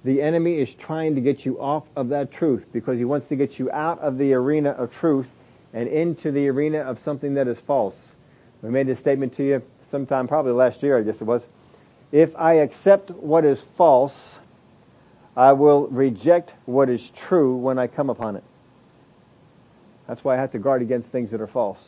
[0.05, 3.37] the enemy is trying to get you off of that truth because he wants to
[3.37, 5.27] get you out of the arena of truth
[5.73, 7.97] and into the arena of something that is false.
[8.63, 11.43] We made this statement to you sometime probably last year, I guess it was.
[12.11, 14.37] If I accept what is false,
[15.37, 18.45] I will reject what is true when I come upon it.
[20.07, 21.81] That's why I have to guard against things that are false.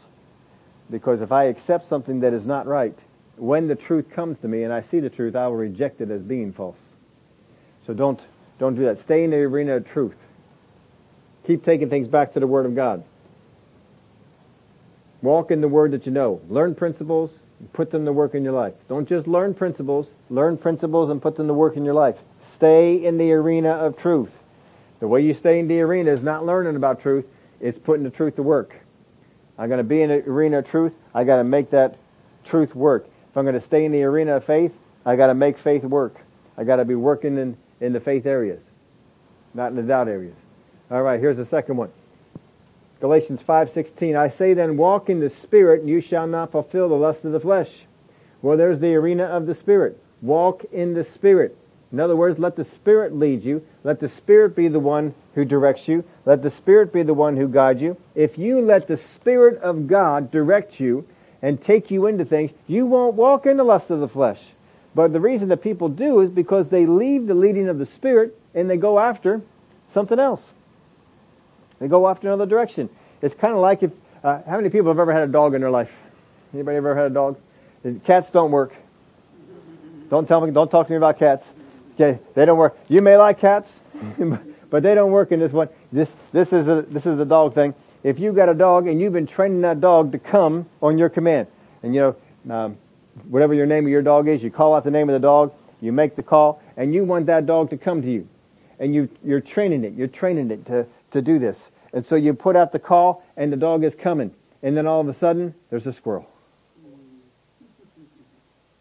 [0.90, 2.96] Because if I accept something that is not right,
[3.36, 6.10] when the truth comes to me and I see the truth, I will reject it
[6.10, 6.76] as being false.
[7.86, 8.20] So don't,
[8.58, 9.00] don't do that.
[9.00, 10.16] Stay in the arena of truth.
[11.46, 13.02] Keep taking things back to the Word of God.
[15.22, 16.40] Walk in the Word that you know.
[16.48, 17.30] Learn principles,
[17.72, 18.74] put them to work in your life.
[18.88, 22.16] Don't just learn principles, learn principles and put them to work in your life.
[22.54, 24.30] Stay in the arena of truth.
[25.00, 27.26] The way you stay in the arena is not learning about truth,
[27.60, 28.74] it's putting the truth to work.
[29.58, 31.96] I'm going to be in the arena of truth, I got to make that
[32.44, 33.06] truth work.
[33.30, 34.72] If I'm going to stay in the arena of faith,
[35.04, 36.16] I got to make faith work.
[36.56, 38.60] I got to be working in, in the faith areas,
[39.54, 40.36] not in the doubt areas.
[40.90, 41.90] All right, here's the second one.
[43.00, 46.94] Galatians 5:16 I say then walk in the spirit and you shall not fulfill the
[46.96, 47.86] lust of the flesh.
[48.42, 49.98] Well, there's the arena of the spirit.
[50.22, 51.56] Walk in the spirit.
[51.92, 53.62] In other words, let the spirit lead you.
[53.82, 56.04] Let the spirit be the one who directs you.
[56.24, 57.96] Let the spirit be the one who guides you.
[58.14, 61.04] If you let the spirit of God direct you
[61.42, 64.40] and take you into things, you won't walk in the lust of the flesh.
[64.94, 68.38] But the reason that people do is because they leave the leading of the spirit
[68.54, 69.40] and they go after
[69.92, 70.42] something else.
[71.80, 72.88] They go off to another direction.
[73.22, 73.90] It's kind of like if,
[74.22, 75.90] uh, how many people have ever had a dog in their life?
[76.54, 77.38] Anybody ever had a dog?
[78.04, 78.74] Cats don't work.
[80.10, 81.46] Don't tell me, don't talk to me about cats.
[81.94, 82.76] Okay, they don't work.
[82.88, 83.78] You may like cats,
[84.70, 85.68] but they don't work in this one.
[85.92, 87.74] This, this is a, this is a dog thing.
[88.02, 91.08] If you've got a dog and you've been training that dog to come on your
[91.08, 91.46] command,
[91.82, 92.16] and you
[92.46, 92.78] know, um,
[93.28, 95.52] whatever your name of your dog is, you call out the name of the dog,
[95.80, 98.26] you make the call, and you want that dog to come to you.
[98.78, 101.69] And you, you're training it, you're training it to, to do this.
[101.92, 104.32] And so you put out the call and the dog is coming.
[104.62, 106.28] And then all of a sudden, there's a squirrel.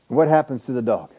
[0.07, 1.11] What happens to the dog?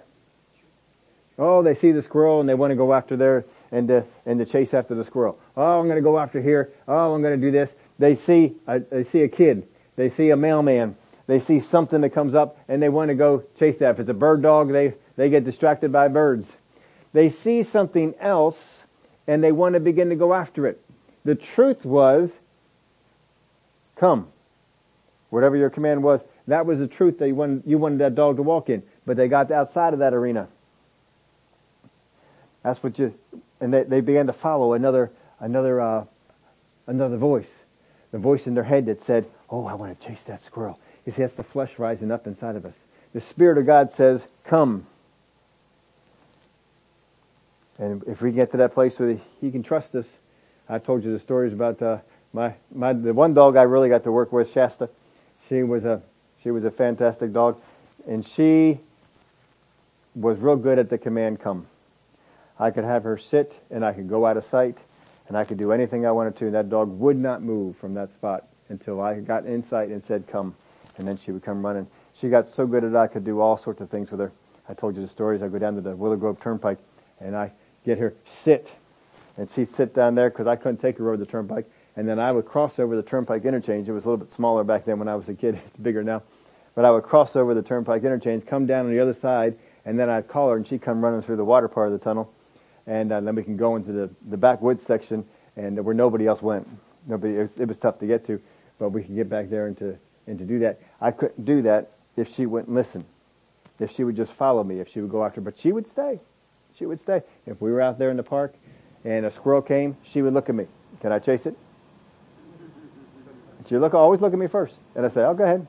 [1.38, 4.38] Oh, they see the squirrel and they want to go after there and to, and
[4.40, 5.38] to chase after the squirrel.
[5.57, 6.70] Oh, I'm going to go after here.
[6.87, 7.70] Oh, I'm going to do this.
[7.98, 9.66] They see, a, they see a kid.
[9.96, 10.96] They see a mailman.
[11.26, 13.92] They see something that comes up and they want to go chase that.
[13.92, 16.48] If it's a bird dog, they, they get distracted by birds.
[17.12, 18.81] They see something else
[19.26, 20.81] and they want to begin to go after it.
[21.25, 22.31] The truth was,
[23.97, 24.29] come.
[25.29, 28.37] Whatever your command was, that was the truth that you wanted, you wanted that dog
[28.37, 28.83] to walk in.
[29.07, 30.49] But they got outside of that arena.
[32.63, 33.15] That's what you,
[33.61, 36.05] and they, they began to follow another, another, uh,
[36.87, 37.49] another voice.
[38.13, 40.79] The voice in their head that said, oh, I want to chase that squirrel.
[41.07, 42.75] You see, that's the flesh rising up inside of us.
[43.13, 44.87] The Spirit of God says, come.
[47.79, 50.07] And if we get to that place where He can trust us,
[50.71, 51.99] I told you the stories about uh,
[52.33, 54.89] my my the one dog I really got to work with, Shasta.
[55.49, 56.01] She was a
[56.45, 57.61] she was a fantastic dog,
[58.07, 58.79] and she
[60.15, 61.67] was real good at the command come.
[62.57, 64.79] I could have her sit, and I could go out of sight,
[65.27, 66.47] and I could do anything I wanted to.
[66.47, 70.01] And that dog would not move from that spot until I got in sight and
[70.01, 70.55] said come,
[70.99, 71.89] and then she would come running.
[72.15, 74.31] She got so good at it, I could do all sorts of things with her.
[74.69, 75.43] I told you the stories.
[75.43, 76.79] I go down to the Willow Grove Turnpike,
[77.19, 77.51] and I
[77.85, 78.71] get her sit
[79.40, 81.64] and she'd sit down there because I couldn't take her over the turnpike.
[81.96, 83.88] And then I would cross over the turnpike interchange.
[83.88, 85.55] It was a little bit smaller back then when I was a kid.
[85.66, 86.22] It's bigger now.
[86.74, 89.98] But I would cross over the turnpike interchange, come down on the other side, and
[89.98, 92.31] then I'd call her and she'd come running through the water part of the tunnel.
[92.87, 95.24] And uh, then we can go into the, the backwoods section
[95.57, 96.68] and where nobody else went.
[97.07, 98.38] Nobody, it was, it was tough to get to,
[98.79, 100.83] but we could get back there and to, and to do that.
[101.00, 103.07] I couldn't do that if she wouldn't listen.
[103.79, 106.20] If she would just follow me, if she would go after, but she would stay.
[106.76, 107.22] She would stay.
[107.46, 108.55] If we were out there in the park
[109.05, 110.67] and a squirrel came, she would look at me.
[111.01, 111.57] Can I chase it?
[113.69, 114.75] She'd look, always look at me first.
[114.95, 115.67] And I say, oh, go ahead.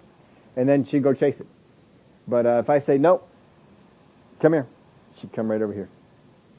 [0.56, 1.48] And then she'd go chase it.
[2.28, 3.22] But uh, if I say, no,
[4.40, 4.68] come here,
[5.18, 5.90] she'd come right over here.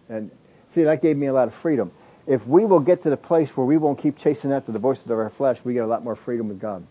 [0.08, 0.30] And
[0.72, 1.90] see, that gave me a lot of freedom.
[2.26, 5.06] If we will get to the place where we won't keep chasing after the voices
[5.06, 6.86] of our flesh, we get a lot more freedom with God.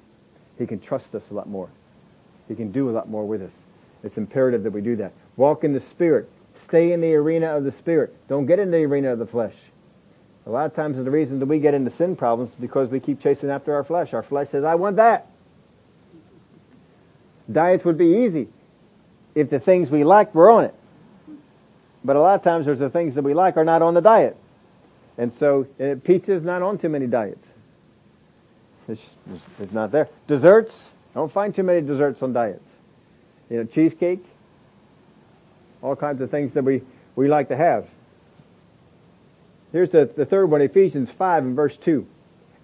[0.57, 1.69] He can trust us a lot more.
[2.47, 3.53] He can do a lot more with us.
[4.03, 5.13] It's imperative that we do that.
[5.37, 6.29] Walk in the Spirit.
[6.55, 8.13] Stay in the arena of the Spirit.
[8.27, 9.55] Don't get in the arena of the flesh.
[10.45, 12.99] A lot of times the reason that we get into sin problems is because we
[12.99, 14.13] keep chasing after our flesh.
[14.13, 15.27] Our flesh says, I want that.
[17.51, 18.47] Diets would be easy
[19.35, 20.75] if the things we like were on it.
[22.03, 24.01] But a lot of times there's the things that we like are not on the
[24.01, 24.35] diet.
[25.17, 27.47] And so uh, pizza is not on too many diets.
[28.87, 29.05] It's,
[29.59, 30.09] it's not there.
[30.27, 32.65] Desserts, don't find too many desserts on diets.
[33.49, 34.23] You know, cheesecake,
[35.81, 36.81] all kinds of things that we,
[37.15, 37.87] we like to have.
[39.71, 42.05] Here's the, the third one, Ephesians 5 and verse 2.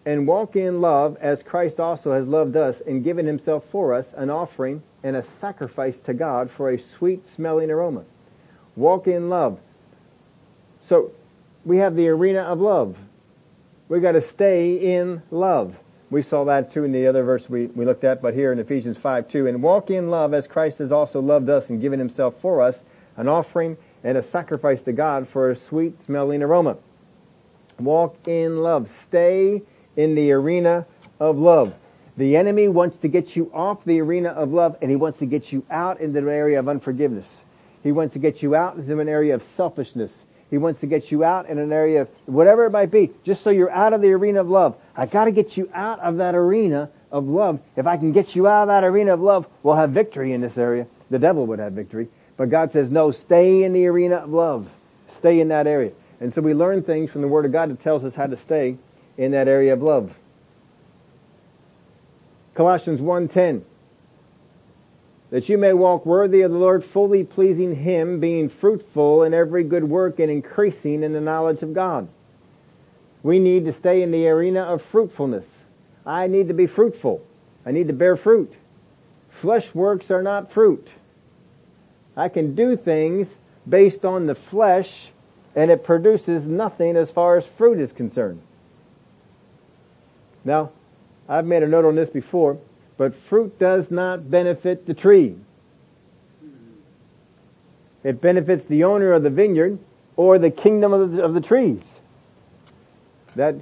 [0.06, 4.08] And walk in love as Christ also has loved us and given himself for us
[4.16, 8.04] an offering and a sacrifice to God for a sweet smelling aroma.
[8.76, 9.60] Walk in love.
[10.88, 11.12] So
[11.66, 12.98] we have the arena of love.
[13.90, 15.76] We've got to stay in love.
[16.10, 18.60] We saw that too in the other verse we, we looked at, but here in
[18.60, 19.48] Ephesians 5 2.
[19.48, 22.84] And walk in love as Christ has also loved us and given himself for us,
[23.18, 26.78] an offering and a sacrifice to God for a sweet smelling aroma.
[27.80, 28.90] Walk in love.
[28.90, 29.62] Stay
[29.96, 30.86] in the arena
[31.20, 31.74] of love.
[32.18, 35.26] The enemy wants to get you off the arena of love and he wants to
[35.26, 37.28] get you out into an area of unforgiveness.
[37.84, 40.12] He wants to get you out into an area of selfishness.
[40.50, 43.44] He wants to get you out in an area of whatever it might be, just
[43.44, 44.76] so you're out of the arena of love.
[44.96, 47.60] I gotta get you out of that arena of love.
[47.76, 50.42] If I can get you out of that arena of love, we'll have victory in
[50.42, 50.88] this area.
[51.10, 52.08] The devil would have victory.
[52.36, 54.68] But God says, no, stay in the arena of love.
[55.18, 55.92] Stay in that area.
[56.20, 58.38] And so we learn things from the Word of God that tells us how to
[58.38, 58.78] stay
[59.18, 60.14] in that area of love.
[62.56, 63.64] Colossians 1.10
[65.30, 69.64] that you may walk worthy of the Lord, fully pleasing Him, being fruitful in every
[69.64, 72.08] good work and increasing in the knowledge of God.
[73.24, 75.46] We need to stay in the arena of fruitfulness.
[76.06, 77.22] I need to be fruitful.
[77.66, 78.54] I need to bear fruit.
[79.42, 80.88] Flesh works are not fruit.
[82.16, 83.28] I can do things
[83.68, 85.10] based on the flesh
[85.58, 88.42] and it produces nothing as far as fruit is concerned.
[90.46, 90.72] Now,
[91.28, 92.58] I've made a note on this before
[92.98, 95.36] but fruit does not benefit the tree.
[98.04, 99.78] It benefits the owner of the vineyard
[100.16, 101.82] or the kingdom of the, of the trees.
[103.36, 103.56] That,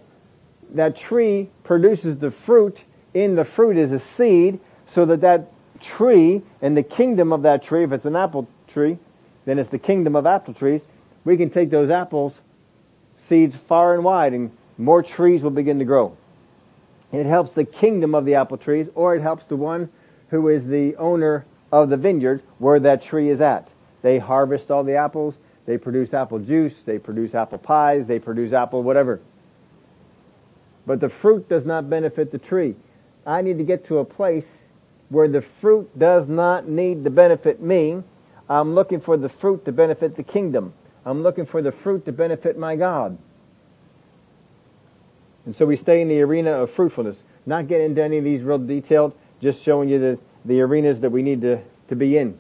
[0.74, 2.80] that tree produces the fruit.
[3.14, 7.64] In the fruit is a seed so that that tree and the kingdom of that
[7.64, 8.98] tree, if it's an apple tree,
[9.46, 10.82] then it's the kingdom of apple trees.
[11.26, 12.36] We can take those apples,
[13.28, 16.16] seeds far and wide and more trees will begin to grow.
[17.12, 19.90] It helps the kingdom of the apple trees, or it helps the one
[20.30, 23.70] who is the owner of the vineyard where that tree is at.
[24.02, 28.54] They harvest all the apples, they produce apple juice, they produce apple pies, they produce
[28.54, 29.20] apple whatever.
[30.86, 32.76] But the fruit does not benefit the tree.
[33.26, 34.48] I need to get to a place
[35.10, 38.04] where the fruit does not need to benefit me.
[38.50, 40.74] I'm looking for the fruit to benefit the kingdom.
[41.06, 43.18] I'm looking for the fruit to benefit my God.
[45.46, 47.18] And so we stay in the arena of fruitfulness.
[47.46, 51.12] Not getting into any of these real detailed, just showing you the, the arenas that
[51.12, 52.40] we need to, to be in.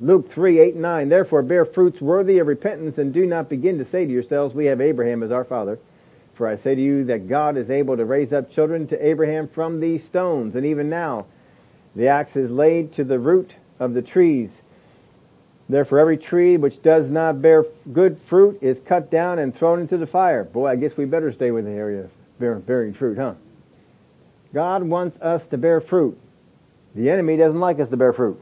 [0.00, 3.84] Luke 3, 8 9, Therefore bear fruits worthy of repentance and do not begin to
[3.84, 5.78] say to yourselves, we have Abraham as our father.
[6.34, 9.48] For I say to you that God is able to raise up children to Abraham
[9.48, 10.54] from these stones.
[10.54, 11.26] And even now,
[11.94, 14.50] the axe is laid to the root of the trees.
[15.68, 19.96] Therefore every tree which does not bear good fruit is cut down and thrown into
[19.98, 20.44] the fire.
[20.44, 22.08] Boy, I guess we better stay with the area
[22.40, 23.34] of bearing fruit, huh?
[24.54, 26.18] God wants us to bear fruit.
[26.94, 28.40] The enemy doesn't like us to bear fruit.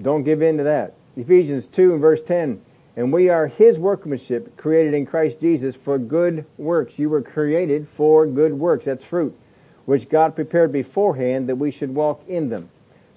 [0.00, 0.94] Don't give in to that.
[1.16, 2.60] Ephesians 2 and verse 10.
[2.96, 6.98] And we are His workmanship created in Christ Jesus for good works.
[6.98, 8.84] You were created for good works.
[8.84, 9.36] That's fruit.
[9.84, 12.70] Which God prepared beforehand that we should walk in them.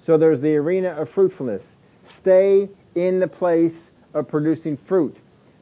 [0.04, 1.62] So there's the arena of fruitfulness.
[2.08, 5.16] Stay in the place of producing fruit.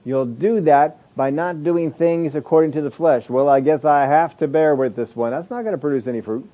[0.04, 3.28] You'll do that by not doing things according to the flesh.
[3.28, 5.32] Well, I guess I have to bear with this one.
[5.32, 6.48] That's not going to produce any fruit.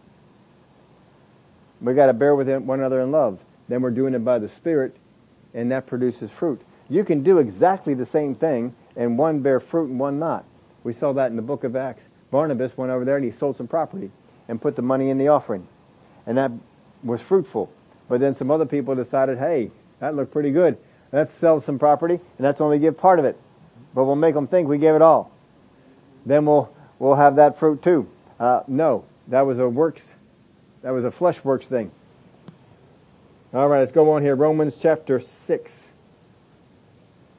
[1.80, 3.40] We got to bear with one another in love.
[3.68, 4.96] Then we're doing it by the Spirit,
[5.52, 6.60] and that produces fruit.
[6.88, 10.44] You can do exactly the same thing, and one bear fruit and one not.
[10.84, 12.02] We saw that in the book of Acts.
[12.30, 14.10] Barnabas went over there and he sold some property
[14.48, 15.66] and put the money in the offering.
[16.26, 16.50] And that
[17.04, 17.70] was fruitful.
[18.08, 19.70] But then some other people decided, hey,
[20.02, 20.78] that looked pretty good.
[21.12, 23.38] Let's sell some property, and let's only give part of it.
[23.94, 25.30] But we'll make them think we gave it all.
[26.26, 28.08] Then we'll, we'll have that fruit too.
[28.40, 30.02] Uh, no, that was a works,
[30.82, 31.92] that was a flesh works thing.
[33.54, 34.34] Alright, let's go on here.
[34.34, 35.72] Romans chapter 6.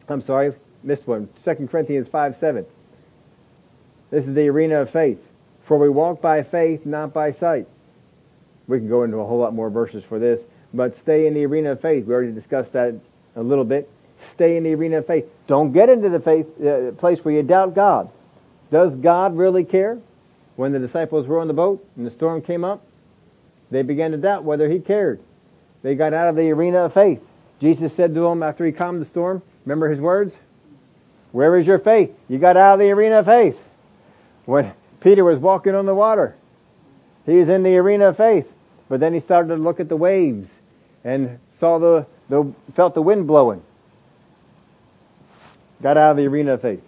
[0.08, 0.54] I'm sorry,
[0.84, 1.28] missed one.
[1.44, 2.66] 2 Corinthians 5, 7.
[4.10, 5.20] This is the arena of faith.
[5.66, 7.68] For we walk by faith, not by sight.
[8.68, 10.40] We can go into a whole lot more verses for this
[10.74, 12.06] but stay in the arena of faith.
[12.06, 12.96] We already discussed that
[13.36, 13.90] a little bit.
[14.32, 15.26] Stay in the arena of faith.
[15.48, 18.10] Don't get into the faith uh, place where you doubt God.
[18.72, 20.00] Does God really care?
[20.56, 22.86] When the disciples were on the boat and the storm came up,
[23.72, 25.20] they began to doubt whether He cared.
[25.82, 27.22] They got out of the arena of faith.
[27.60, 30.36] Jesus said to them after He calmed the storm, remember His words?
[31.32, 32.12] Where is your faith?
[32.30, 33.58] You got out of the arena of faith.
[34.46, 36.36] When Peter was walking on the water,
[37.26, 38.52] he was in the arena of faith.
[38.88, 40.50] But then he started to look at the waves
[41.04, 43.62] and saw the, the felt the wind blowing.
[45.82, 46.84] Got out of the arena of faith.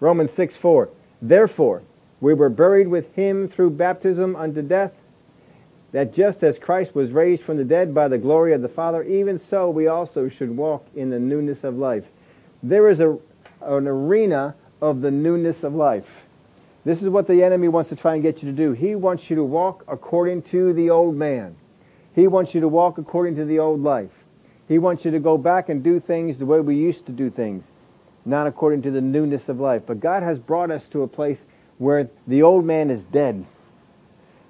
[0.00, 0.88] Romans 6, 4.
[1.22, 1.82] Therefore,
[2.20, 4.92] we were buried with him through baptism unto death,
[5.92, 9.02] that just as Christ was raised from the dead by the glory of the Father,
[9.02, 12.04] even so we also should walk in the newness of life.
[12.62, 13.18] There is a,
[13.60, 16.06] an arena of the newness of life.
[16.84, 18.72] This is what the enemy wants to try and get you to do.
[18.72, 21.54] He wants you to walk according to the old man.
[22.14, 24.10] He wants you to walk according to the old life.
[24.68, 27.30] He wants you to go back and do things the way we used to do
[27.30, 27.64] things.
[28.24, 29.82] not according to the newness of life.
[29.86, 31.38] But God has brought us to a place
[31.78, 33.44] where the old man is dead.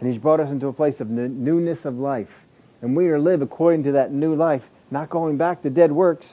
[0.00, 2.44] And He's brought us into a place of newness of life.
[2.82, 5.92] And we are to live according to that new life, not going back to dead
[5.92, 6.26] works.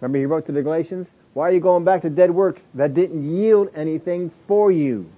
[0.00, 1.08] Remember He wrote to the Galatians?
[1.34, 5.10] Why are you going back to dead works that didn't yield anything for you?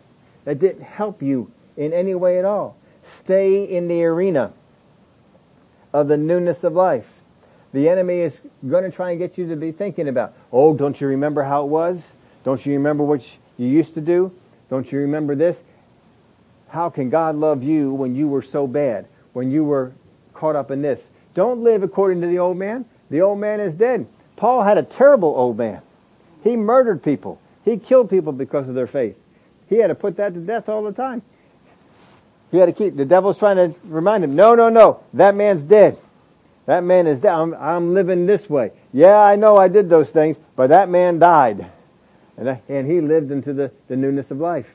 [0.45, 2.77] That didn't help you in any way at all.
[3.03, 4.53] Stay in the arena
[5.93, 7.07] of the newness of life.
[7.73, 11.01] The enemy is going to try and get you to be thinking about, oh, don't
[11.01, 12.01] you remember how it was?
[12.45, 13.23] Don't you remember what
[13.57, 14.33] you used to do?
[14.69, 15.57] Don't you remember this?
[16.69, 19.07] How can God love you when you were so bad?
[19.33, 19.93] When you were
[20.35, 21.01] caught up in this?
[21.35, 22.85] Don't live according to the old man.
[23.11, 24.07] The old man is dead.
[24.37, 25.83] Paul had a terrible old man.
[26.43, 27.41] He murdered people.
[27.65, 29.17] He killed people because of their faith.
[29.69, 31.23] He had to put that to death all the time.
[32.51, 35.63] He had to keep, the devil's trying to remind him, no, no, no, that man's
[35.63, 35.99] dead.
[36.67, 37.33] That man is dead.
[37.33, 38.73] I'm, I'm living this way.
[38.93, 41.71] Yeah, I know I did those things, but that man died.
[42.37, 44.67] And, and he lived into the, the newness of life.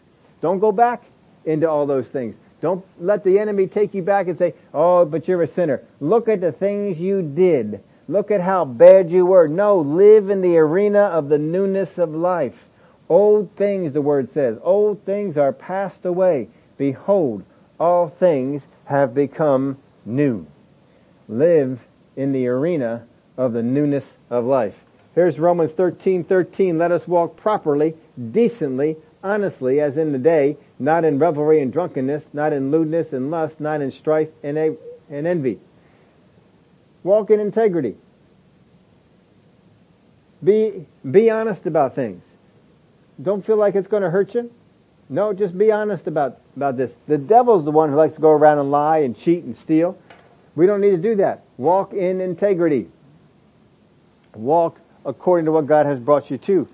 [0.41, 1.03] Don't go back
[1.45, 2.35] into all those things.
[2.61, 5.83] Don't let the enemy take you back and say, oh, but you're a sinner.
[5.99, 7.83] Look at the things you did.
[8.07, 9.47] Look at how bad you were.
[9.47, 12.55] No, live in the arena of the newness of life.
[13.09, 16.49] Old things, the word says, old things are passed away.
[16.77, 17.43] Behold,
[17.79, 20.45] all things have become new.
[21.27, 21.79] Live
[22.15, 23.05] in the arena
[23.37, 24.75] of the newness of life.
[25.13, 26.77] Here's Romans 13, 13.
[26.77, 27.95] Let us walk properly,
[28.31, 33.31] decently, honestly, as in the day, not in revelry and drunkenness, not in lewdness and
[33.31, 34.77] lust, not in strife and, a-
[35.09, 35.59] and envy.
[37.03, 37.95] Walk in integrity.
[40.43, 42.23] Be, be honest about things.
[43.21, 44.51] Don't feel like it's going to hurt you.
[45.09, 46.91] No, just be honest about, about this.
[47.07, 49.97] The devil's the one who likes to go around and lie and cheat and steal.
[50.55, 51.43] We don't need to do that.
[51.57, 52.87] Walk in integrity.
[54.33, 56.67] Walk according to what God has brought you to.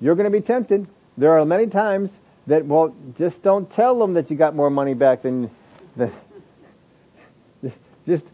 [0.00, 0.86] You're going to be tempted.
[1.16, 2.10] There are many times
[2.46, 5.50] that, well, just don't tell them that you got more money back than,
[5.96, 6.12] than
[8.06, 8.24] just,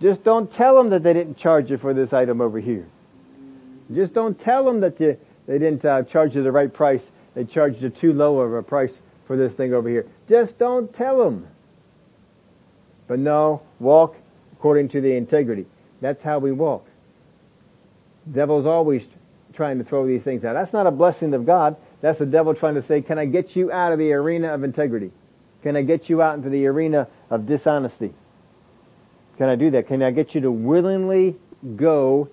[0.00, 2.86] just don't tell them that they didn't charge you for this item over here.
[3.94, 7.02] Just don't tell them that you, they didn't uh, charge you the right price.
[7.36, 10.06] They charged a too low of a price for this thing over here.
[10.26, 11.46] Just don't tell them.
[13.06, 14.16] But no, walk
[14.54, 15.66] according to the integrity.
[16.00, 16.86] That's how we walk.
[18.26, 19.06] The devil's always
[19.52, 20.54] trying to throw these things out.
[20.54, 21.76] That's not a blessing of God.
[22.00, 24.64] That's the devil trying to say, can I get you out of the arena of
[24.64, 25.12] integrity?
[25.62, 28.14] Can I get you out into the arena of dishonesty?
[29.36, 29.88] Can I do that?
[29.88, 31.36] Can I get you to willingly
[31.76, 32.28] go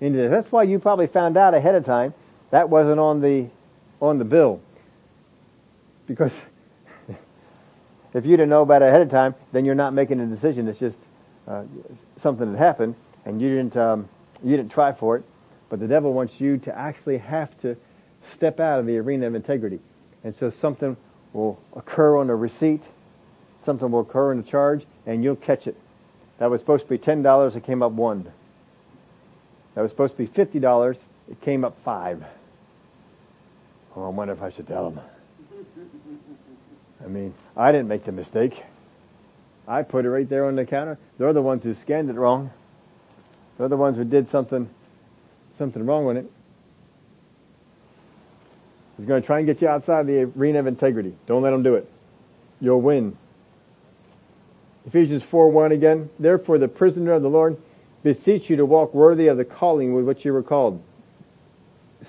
[0.00, 0.30] into this?
[0.30, 2.14] That's why you probably found out ahead of time
[2.50, 3.48] that wasn't on the,
[4.00, 4.60] on the bill.
[6.06, 6.32] Because
[8.14, 10.68] if you didn't know about it ahead of time, then you're not making a decision.
[10.68, 10.96] It's just
[11.46, 11.64] uh,
[12.22, 12.94] something that happened,
[13.24, 14.08] and you didn't um,
[14.42, 15.24] you didn't try for it.
[15.68, 17.76] But the devil wants you to actually have to
[18.34, 19.80] step out of the arena of integrity,
[20.24, 20.96] and so something
[21.32, 22.82] will occur on a receipt,
[23.62, 25.76] something will occur in a charge, and you'll catch it.
[26.38, 28.30] That was supposed to be ten dollars, it came up one.
[29.74, 30.96] That was supposed to be fifty dollars,
[31.30, 32.24] it came up five.
[33.96, 35.00] Oh, I wonder if I should tell him.
[37.04, 38.62] I mean, I didn't make the mistake.
[39.66, 40.98] I put it right there on the counter.
[41.18, 42.50] They're the ones who scanned it wrong.
[43.58, 44.68] They're the ones who did something,
[45.58, 46.30] something wrong with it.
[48.96, 51.14] He's going to try and get you outside the arena of integrity.
[51.26, 51.90] Don't let him do it.
[52.60, 53.16] You'll win.
[54.86, 56.10] Ephesians 4 1 again.
[56.18, 57.56] Therefore, the prisoner of the Lord
[58.02, 60.82] beseech you to walk worthy of the calling with which you were called.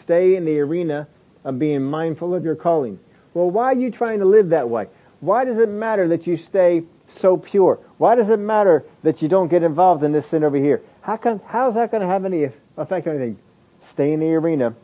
[0.01, 1.07] Stay in the arena
[1.44, 3.00] of being mindful of your calling.
[3.34, 4.88] Well, why are you trying to live that way?
[5.20, 6.84] Why does it matter that you stay
[7.16, 7.80] so pure?
[7.98, 10.82] Why does it matter that you don't get involved in this sin over here?
[11.02, 13.39] How can, how's that going to have any effect on anything?
[13.92, 14.76] Stay in the arena.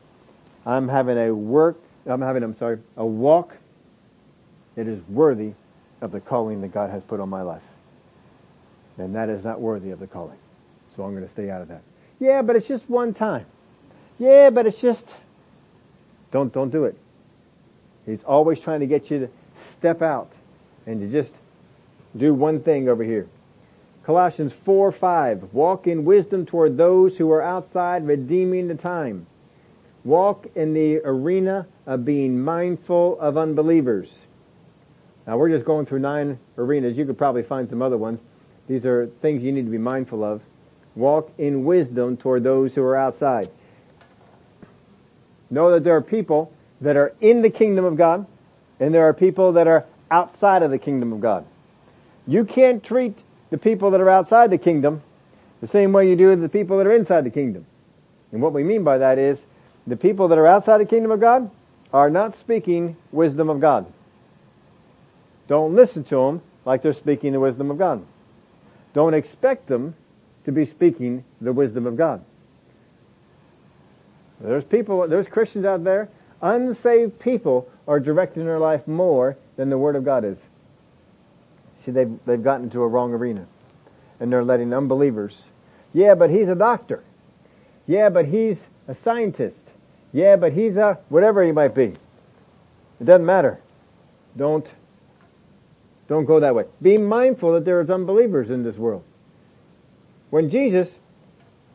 [0.66, 3.56] I'm having a work, I'm having, I'm sorry, a walk
[4.76, 5.54] that is worthy
[6.02, 7.64] of the calling that God has put on my life.
[8.98, 10.38] And that is not worthy of the calling.
[10.96, 11.82] So I'm going to stay out of that.
[12.20, 13.46] Yeah, but it's just one time.
[14.20, 15.14] Yeah, but it's just,
[16.32, 16.98] don't, don't do it.
[18.06, 19.30] He's always trying to get you to
[19.78, 20.32] step out
[20.86, 21.34] and to just
[22.16, 23.28] do one thing over here.
[24.04, 25.50] Colossians 4, 5.
[25.52, 29.28] Walk in wisdom toward those who are outside, redeeming the time.
[30.06, 34.08] Walk in the arena of being mindful of unbelievers.
[35.28, 36.98] Now we're just going through nine arenas.
[36.98, 38.22] You could probably find some other ones.
[38.70, 40.42] These are things you need to be mindful of.
[40.96, 43.50] Walk in wisdom toward those who are outside.
[45.50, 48.26] Know that there are people that are in the kingdom of God,
[48.80, 51.46] and there are people that are outside of the kingdom of God.
[52.28, 53.18] You can't treat
[53.50, 55.02] the people that are outside the kingdom
[55.62, 57.66] the same way you do the people that are inside the kingdom.
[58.32, 59.44] And what we mean by that is
[59.88, 61.50] The people that are outside the kingdom of God
[61.94, 63.92] are not speaking wisdom of God.
[65.48, 68.06] Don't listen to them like they're speaking the wisdom of God.
[68.94, 69.96] Don't expect them
[70.44, 72.24] to be speaking the wisdom of God.
[74.40, 76.10] There's people, there's Christians out there,
[76.42, 80.38] unsaved people are directing their life more than the Word of God is.
[81.84, 83.48] See, they've, they've gotten into a wrong arena.
[84.20, 85.44] And they're letting unbelievers,
[85.94, 87.04] yeah, but he's a doctor.
[87.86, 89.72] Yeah, but he's a scientist.
[90.12, 91.94] Yeah, but he's a, whatever he might be.
[93.00, 93.60] It doesn't matter.
[94.36, 94.68] Don't,
[96.08, 96.66] don't go that way.
[96.82, 99.04] Be mindful that there is unbelievers in this world.
[100.30, 100.90] When Jesus,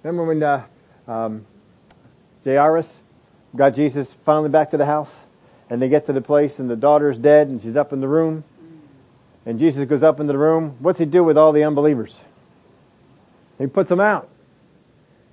[0.02, 0.64] remember when, uh,
[1.06, 1.46] um,
[2.44, 2.86] Jairus
[3.54, 5.10] got Jesus finally back to the house?
[5.70, 8.08] And they get to the place and the daughter's dead and she's up in the
[8.08, 8.44] room.
[9.46, 10.76] And Jesus goes up into the room.
[10.80, 12.14] What's he do with all the unbelievers?
[13.58, 14.28] He puts them out.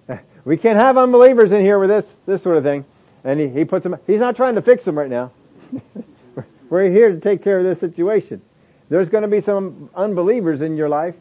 [0.46, 2.86] We can't have unbelievers in here with this, this sort of thing.
[3.24, 5.32] And he, he puts them, he's not trying to fix them right now.
[6.70, 8.42] We're here to take care of this situation.
[8.90, 11.16] There's going to be some unbelievers in your life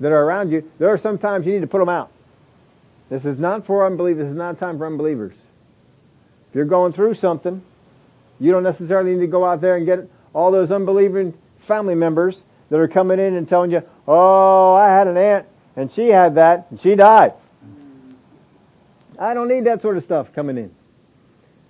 [0.00, 0.70] that are around you.
[0.78, 2.10] There are some times you need to put them out.
[3.10, 4.24] This is not for unbelievers.
[4.24, 5.34] This is not time for unbelievers.
[6.48, 7.62] If you're going through something,
[8.38, 11.34] you don't necessarily need to go out there and get all those unbelieving
[11.66, 15.46] family members that are coming in and telling you, oh, I had an aunt
[15.76, 17.34] and she had that and she died.
[19.18, 20.74] I don't need that sort of stuff coming in.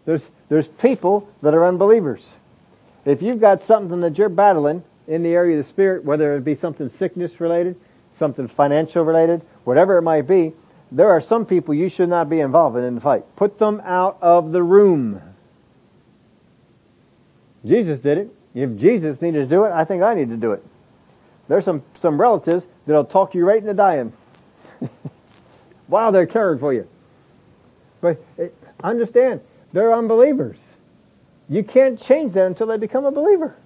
[0.05, 2.31] There's, there's people that are unbelievers.
[3.05, 6.45] If you've got something that you're battling in the area of the spirit, whether it
[6.45, 7.77] be something sickness related,
[8.19, 10.53] something financial related, whatever it might be,
[10.93, 13.25] there are some people you should not be involved in the fight.
[13.37, 15.21] Put them out of the room.
[17.65, 18.35] Jesus did it.
[18.55, 20.65] If Jesus needed to do it, I think I need to do it.
[21.49, 24.13] There's some, some relatives that'll talk you right into dying
[25.87, 26.89] while they're caring for you.
[28.01, 28.49] But eh,
[28.83, 29.41] understand,
[29.73, 30.59] they're unbelievers.
[31.49, 33.57] You can't change them until they become a believer.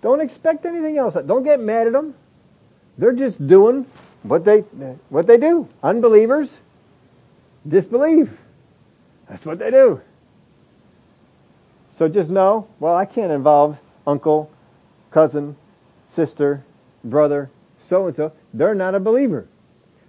[0.00, 1.14] Don't expect anything else.
[1.26, 2.14] Don't get mad at them.
[2.98, 3.86] They're just doing
[4.22, 4.60] what they,
[5.08, 5.68] what they do.
[5.82, 6.48] Unbelievers
[7.68, 8.30] disbelieve.
[9.28, 10.00] That's what they do.
[11.96, 14.50] So just know, well, I can't involve uncle,
[15.10, 15.56] cousin,
[16.08, 16.64] sister,
[17.04, 17.50] brother,
[17.86, 18.32] so and so.
[18.54, 19.46] They're not a believer.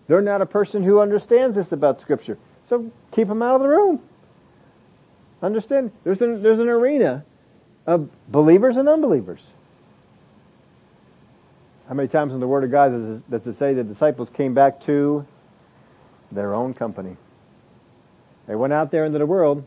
[0.07, 2.37] They're not a person who understands this about scripture.
[2.67, 4.01] So keep them out of the room.
[5.41, 5.91] Understand?
[6.03, 7.25] There's an, there's an arena
[7.85, 9.41] of believers and unbelievers.
[11.87, 14.29] How many times in the Word of God does it, does it say the disciples
[14.29, 15.25] came back to
[16.31, 17.17] their own company?
[18.47, 19.65] They went out there into the world.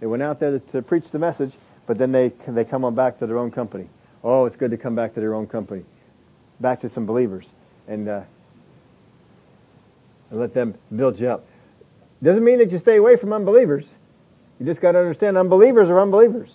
[0.00, 1.54] They went out there to, to preach the message,
[1.86, 3.88] but then they they come on back to their own company.
[4.22, 5.84] Oh, it's good to come back to their own company,
[6.60, 7.46] back to some believers,
[7.86, 8.22] and, uh,
[10.30, 11.46] and let them build you up.
[12.22, 13.86] Doesn't mean that you stay away from unbelievers.
[14.58, 16.50] You just got to understand unbelievers are unbelievers.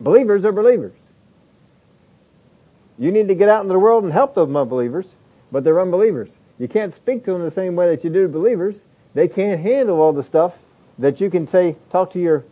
[0.00, 0.96] Believers are believers.
[2.98, 5.06] You need to get out into the world and help those unbelievers,
[5.52, 6.30] but they're unbelievers.
[6.58, 8.76] You can't speak to them the same way that you do believers.
[9.14, 10.54] They can't handle all the stuff
[10.98, 12.44] that you can say, talk to your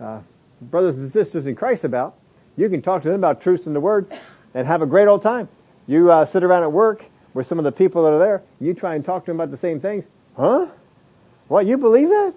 [0.00, 0.20] uh,
[0.62, 2.14] brothers and sisters in Christ about.
[2.56, 4.12] You can talk to them about truth in the Word
[4.54, 5.48] and have a great old time.
[5.86, 8.42] You uh, sit around at work with some of the people that are there.
[8.60, 10.04] You try and talk to them about the same things.
[10.36, 10.66] Huh?
[11.48, 12.34] What, you believe that?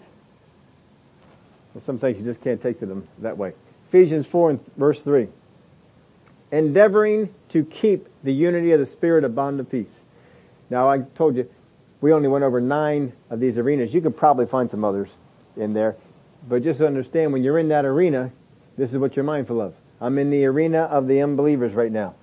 [1.74, 3.54] Well, some things you just can't take to them that way.
[3.90, 5.28] Ephesians 4 and verse 3.
[6.52, 9.88] Endeavoring to keep the unity of the Spirit a bond of peace.
[10.70, 11.50] Now I told you,
[12.02, 13.94] we only went over nine of these arenas.
[13.94, 15.10] You could probably find some others
[15.58, 15.96] in there.
[16.48, 18.32] But just understand when you're in that arena,
[18.78, 19.74] this is what you're mindful of.
[20.00, 22.14] I'm in the arena of the unbelievers right now.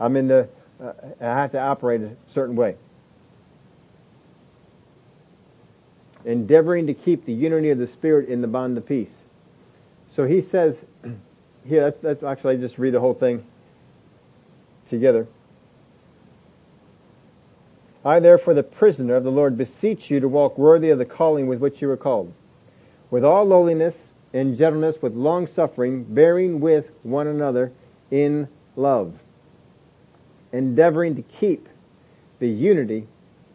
[0.00, 0.48] I'm in the,
[0.82, 2.76] uh, I have to operate a certain way.
[6.24, 9.10] Endeavoring to keep the unity of the Spirit in the bond of peace.
[10.14, 10.76] So he says,
[11.66, 13.44] here, let's, let's actually just read the whole thing
[14.88, 15.26] together.
[18.04, 21.46] I therefore, the prisoner of the Lord, beseech you to walk worthy of the calling
[21.46, 22.32] with which you were called
[23.10, 23.94] with all lowliness
[24.32, 27.72] and gentleness, with long suffering, bearing with one another
[28.10, 29.14] in love,
[30.52, 31.68] endeavoring to keep
[32.38, 33.06] the unity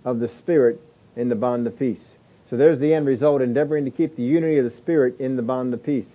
[0.04, 0.82] of the Spirit
[1.16, 2.04] in the bond of peace.
[2.50, 5.42] So there's the end result, endeavoring to keep the unity of the Spirit in the
[5.42, 6.08] bond of peace.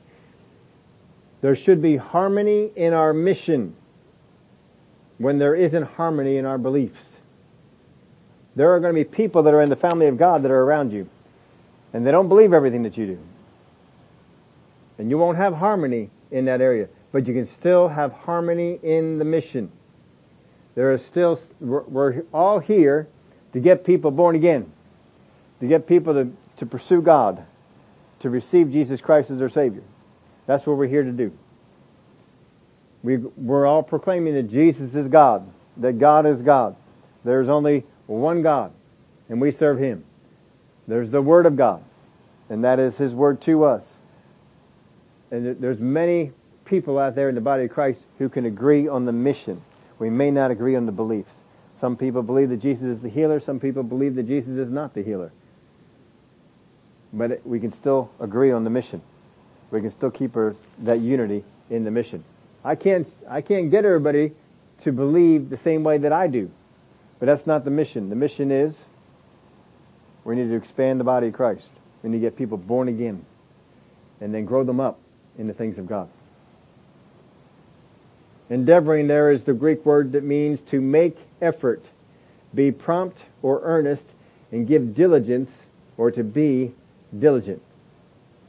[1.40, 3.76] There should be harmony in our mission
[5.18, 7.00] when there isn't harmony in our beliefs.
[8.56, 10.62] There are going to be people that are in the family of God that are
[10.62, 11.08] around you
[11.92, 13.18] and they don't believe everything that you do.
[14.98, 19.18] And you won't have harmony in that area, but you can still have harmony in
[19.18, 19.70] the mission.
[20.74, 23.08] There is still, we're all here
[23.52, 24.70] to get people born again,
[25.60, 27.44] to get people to, to pursue God,
[28.20, 29.82] to receive Jesus Christ as their Savior.
[30.46, 31.32] That's what we're here to do.
[33.02, 36.76] We, we're all proclaiming that Jesus is God, that God is God.
[37.24, 38.72] There's only one God,
[39.28, 40.04] and we serve Him.
[40.86, 41.82] There's the Word of God,
[42.48, 43.96] and that is His Word to us.
[45.30, 46.32] And there's many
[46.64, 49.62] people out there in the body of Christ who can agree on the mission.
[49.98, 51.30] We may not agree on the beliefs.
[51.80, 53.40] Some people believe that Jesus is the healer.
[53.40, 55.30] Some people believe that Jesus is not the healer.
[57.12, 59.00] But we can still agree on the mission.
[59.70, 62.24] We can still keep our, that unity in the mission.
[62.64, 64.32] I can't, I can't get everybody
[64.82, 66.50] to believe the same way that I do.
[67.18, 68.10] But that's not the mission.
[68.10, 68.76] The mission is
[70.24, 71.70] we need to expand the body of Christ.
[72.02, 73.24] We need to get people born again
[74.20, 74.98] and then grow them up
[75.36, 76.08] in the things of God.
[78.50, 81.84] Endeavoring there is the Greek word that means to make effort,
[82.54, 84.06] be prompt or earnest,
[84.52, 85.50] and give diligence
[85.96, 86.72] or to be
[87.18, 87.62] diligent.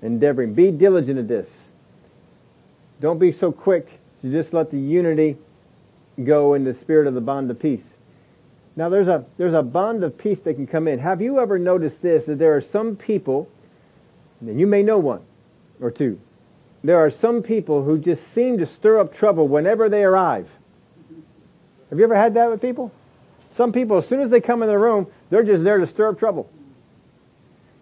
[0.02, 0.54] Endeavoring.
[0.54, 1.48] Be diligent at this.
[3.02, 5.38] Don't be so quick to just let the unity
[6.24, 7.84] go in the spirit of the bond of peace.
[8.76, 11.00] Now there's a, there's a bond of peace that can come in.
[11.00, 13.50] Have you ever noticed this, that there are some people,
[14.42, 15.22] and you may know one
[15.82, 16.20] or two,
[16.84, 20.50] there are some people who just seem to stir up trouble whenever they arrive.
[21.90, 22.92] Have you ever had that with people?
[23.52, 26.10] Some people, as soon as they come in the room, they're just there to stir
[26.10, 26.50] up trouble.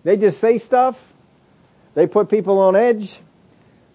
[0.04, 0.98] They just say stuff.
[1.94, 3.14] They put people on edge.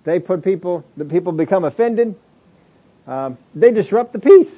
[0.05, 2.15] They put people, the people become offended.
[3.07, 4.51] Um, they disrupt the peace.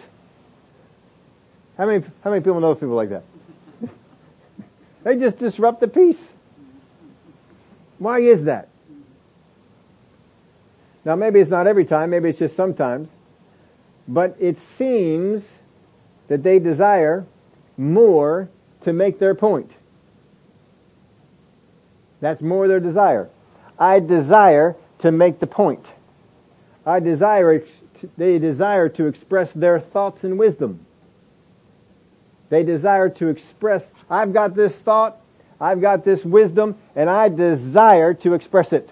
[1.78, 3.24] How many, how many people know people like that?
[5.02, 6.22] they just disrupt the peace.
[7.98, 8.68] Why is that?
[11.04, 13.08] Now maybe it's not every time, maybe it's just sometimes,
[14.08, 15.44] but it seems
[16.28, 17.26] that they desire
[17.76, 18.48] more
[18.82, 19.70] to make their point.
[22.20, 23.28] That's more their desire.
[23.78, 25.84] I desire to make the point.
[26.86, 27.62] I desire,
[28.16, 30.84] they desire to express their thoughts and wisdom.
[32.50, 35.20] They desire to express, I've got this thought,
[35.60, 38.90] I've got this wisdom, and I desire to express it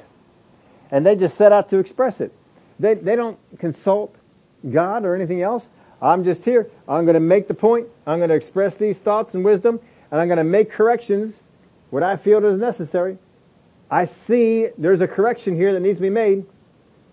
[0.93, 2.33] and they just set out to express it.
[2.79, 4.15] They, they don't consult
[4.71, 5.65] God or anything else.
[6.01, 6.71] I'm just here.
[6.87, 7.89] I'm going to make the point.
[8.07, 9.81] I'm going to express these thoughts and wisdom,
[10.11, 11.35] and I'm going to make corrections
[11.91, 13.17] what I feel is necessary.
[13.91, 16.45] I see there's a correction here that needs to be made,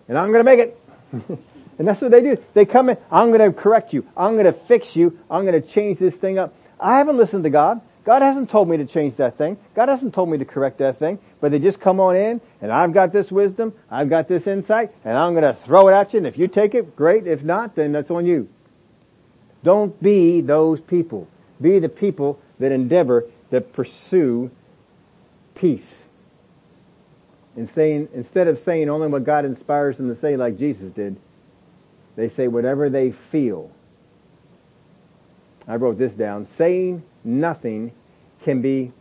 [0.08, 1.38] and I'm going to make it.
[1.80, 2.36] and that's what they do.
[2.52, 4.06] They come in, I'm going to correct you.
[4.14, 5.18] I'm going to fix you.
[5.30, 6.54] I'm going to change this thing up.
[6.78, 7.80] I haven't listened to God.
[8.04, 9.56] God hasn't told me to change that thing.
[9.74, 11.18] God hasn't told me to correct that thing.
[11.40, 14.92] But they just come on in, and I've got this wisdom, I've got this insight,
[15.06, 16.18] and I'm going to throw it at you.
[16.18, 17.26] And if you take it, great.
[17.26, 18.50] If not, then that's on you.
[19.64, 21.28] Don't be those people.
[21.62, 24.50] Be the people that endeavor that pursue
[25.54, 25.88] peace.
[27.56, 31.16] And saying, instead of saying only what God inspires them to say like Jesus did,
[32.16, 33.70] they say whatever they feel.
[35.66, 36.46] I wrote this down.
[36.56, 37.92] Saying nothing
[38.42, 38.92] can be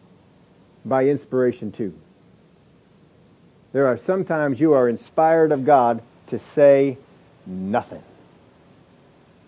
[0.85, 1.93] by inspiration too.
[3.71, 6.97] There are sometimes you are inspired of God to say
[7.45, 8.03] nothing.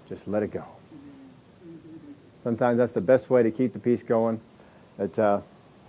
[0.09, 0.66] Just let it go.
[2.43, 4.39] Sometimes that's the best way to keep the peace going.
[4.97, 5.41] That uh,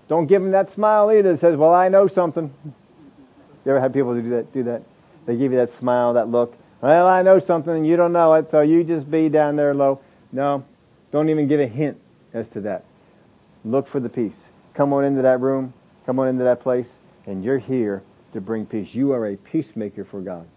[0.09, 2.53] don't give them that smile either that says, "Well, I know something."
[3.65, 4.53] You ever had people do that?
[4.53, 4.83] Do that?
[5.27, 6.57] They give you that smile, that look.
[6.83, 9.73] Well, I know something, and you don't know it, so you just be down there
[9.73, 10.01] low.
[10.33, 10.65] No,
[11.13, 12.01] don't even give a hint
[12.35, 12.85] as to that.
[13.65, 14.35] Look for the peace.
[14.75, 15.75] Come on into that room.
[16.07, 16.89] Come on into that place,
[17.25, 18.03] and you're here
[18.33, 18.93] to bring peace.
[18.95, 20.49] You are a peacemaker for God.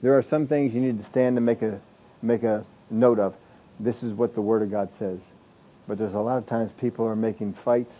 [0.00, 1.78] There are some things you need to stand and make a,
[2.22, 3.34] make a note of.
[3.78, 5.18] This is what the Word of God says.
[5.86, 7.92] But there's a lot of times people are making fights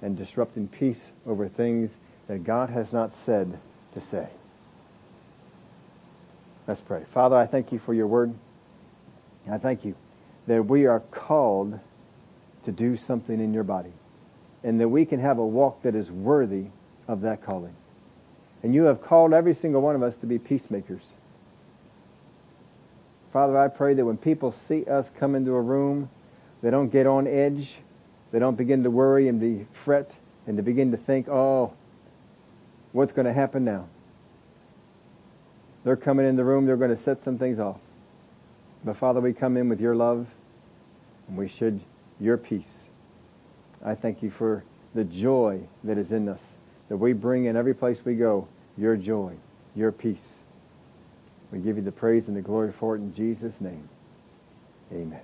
[0.00, 1.90] and disrupting peace over things
[2.26, 3.58] that God has not said
[3.92, 4.28] to say.
[6.66, 7.04] Let's pray.
[7.12, 8.34] Father, I thank you for your word.
[9.50, 9.94] I thank you
[10.46, 11.78] that we are called
[12.64, 13.92] to do something in your body
[14.62, 16.66] and that we can have a walk that is worthy
[17.06, 17.74] of that calling.
[18.62, 21.02] And you have called every single one of us to be peacemakers.
[23.30, 26.08] Father, I pray that when people see us come into a room,
[26.62, 27.74] they don't get on edge.
[28.32, 30.10] They don't begin to worry and be fret
[30.46, 31.74] and to begin to think, oh,
[32.92, 33.86] what's going to happen now?
[35.84, 37.78] They're coming in the room, they're going to set some things off.
[38.84, 40.26] But Father, we come in with your love
[41.28, 41.80] and we should
[42.20, 42.64] your peace.
[43.84, 44.64] I thank you for
[44.94, 46.40] the joy that is in us,
[46.88, 49.32] that we bring in every place we go your joy,
[49.74, 50.18] your peace.
[51.52, 53.88] We give you the praise and the glory for it in Jesus' name.
[54.92, 55.20] Amen.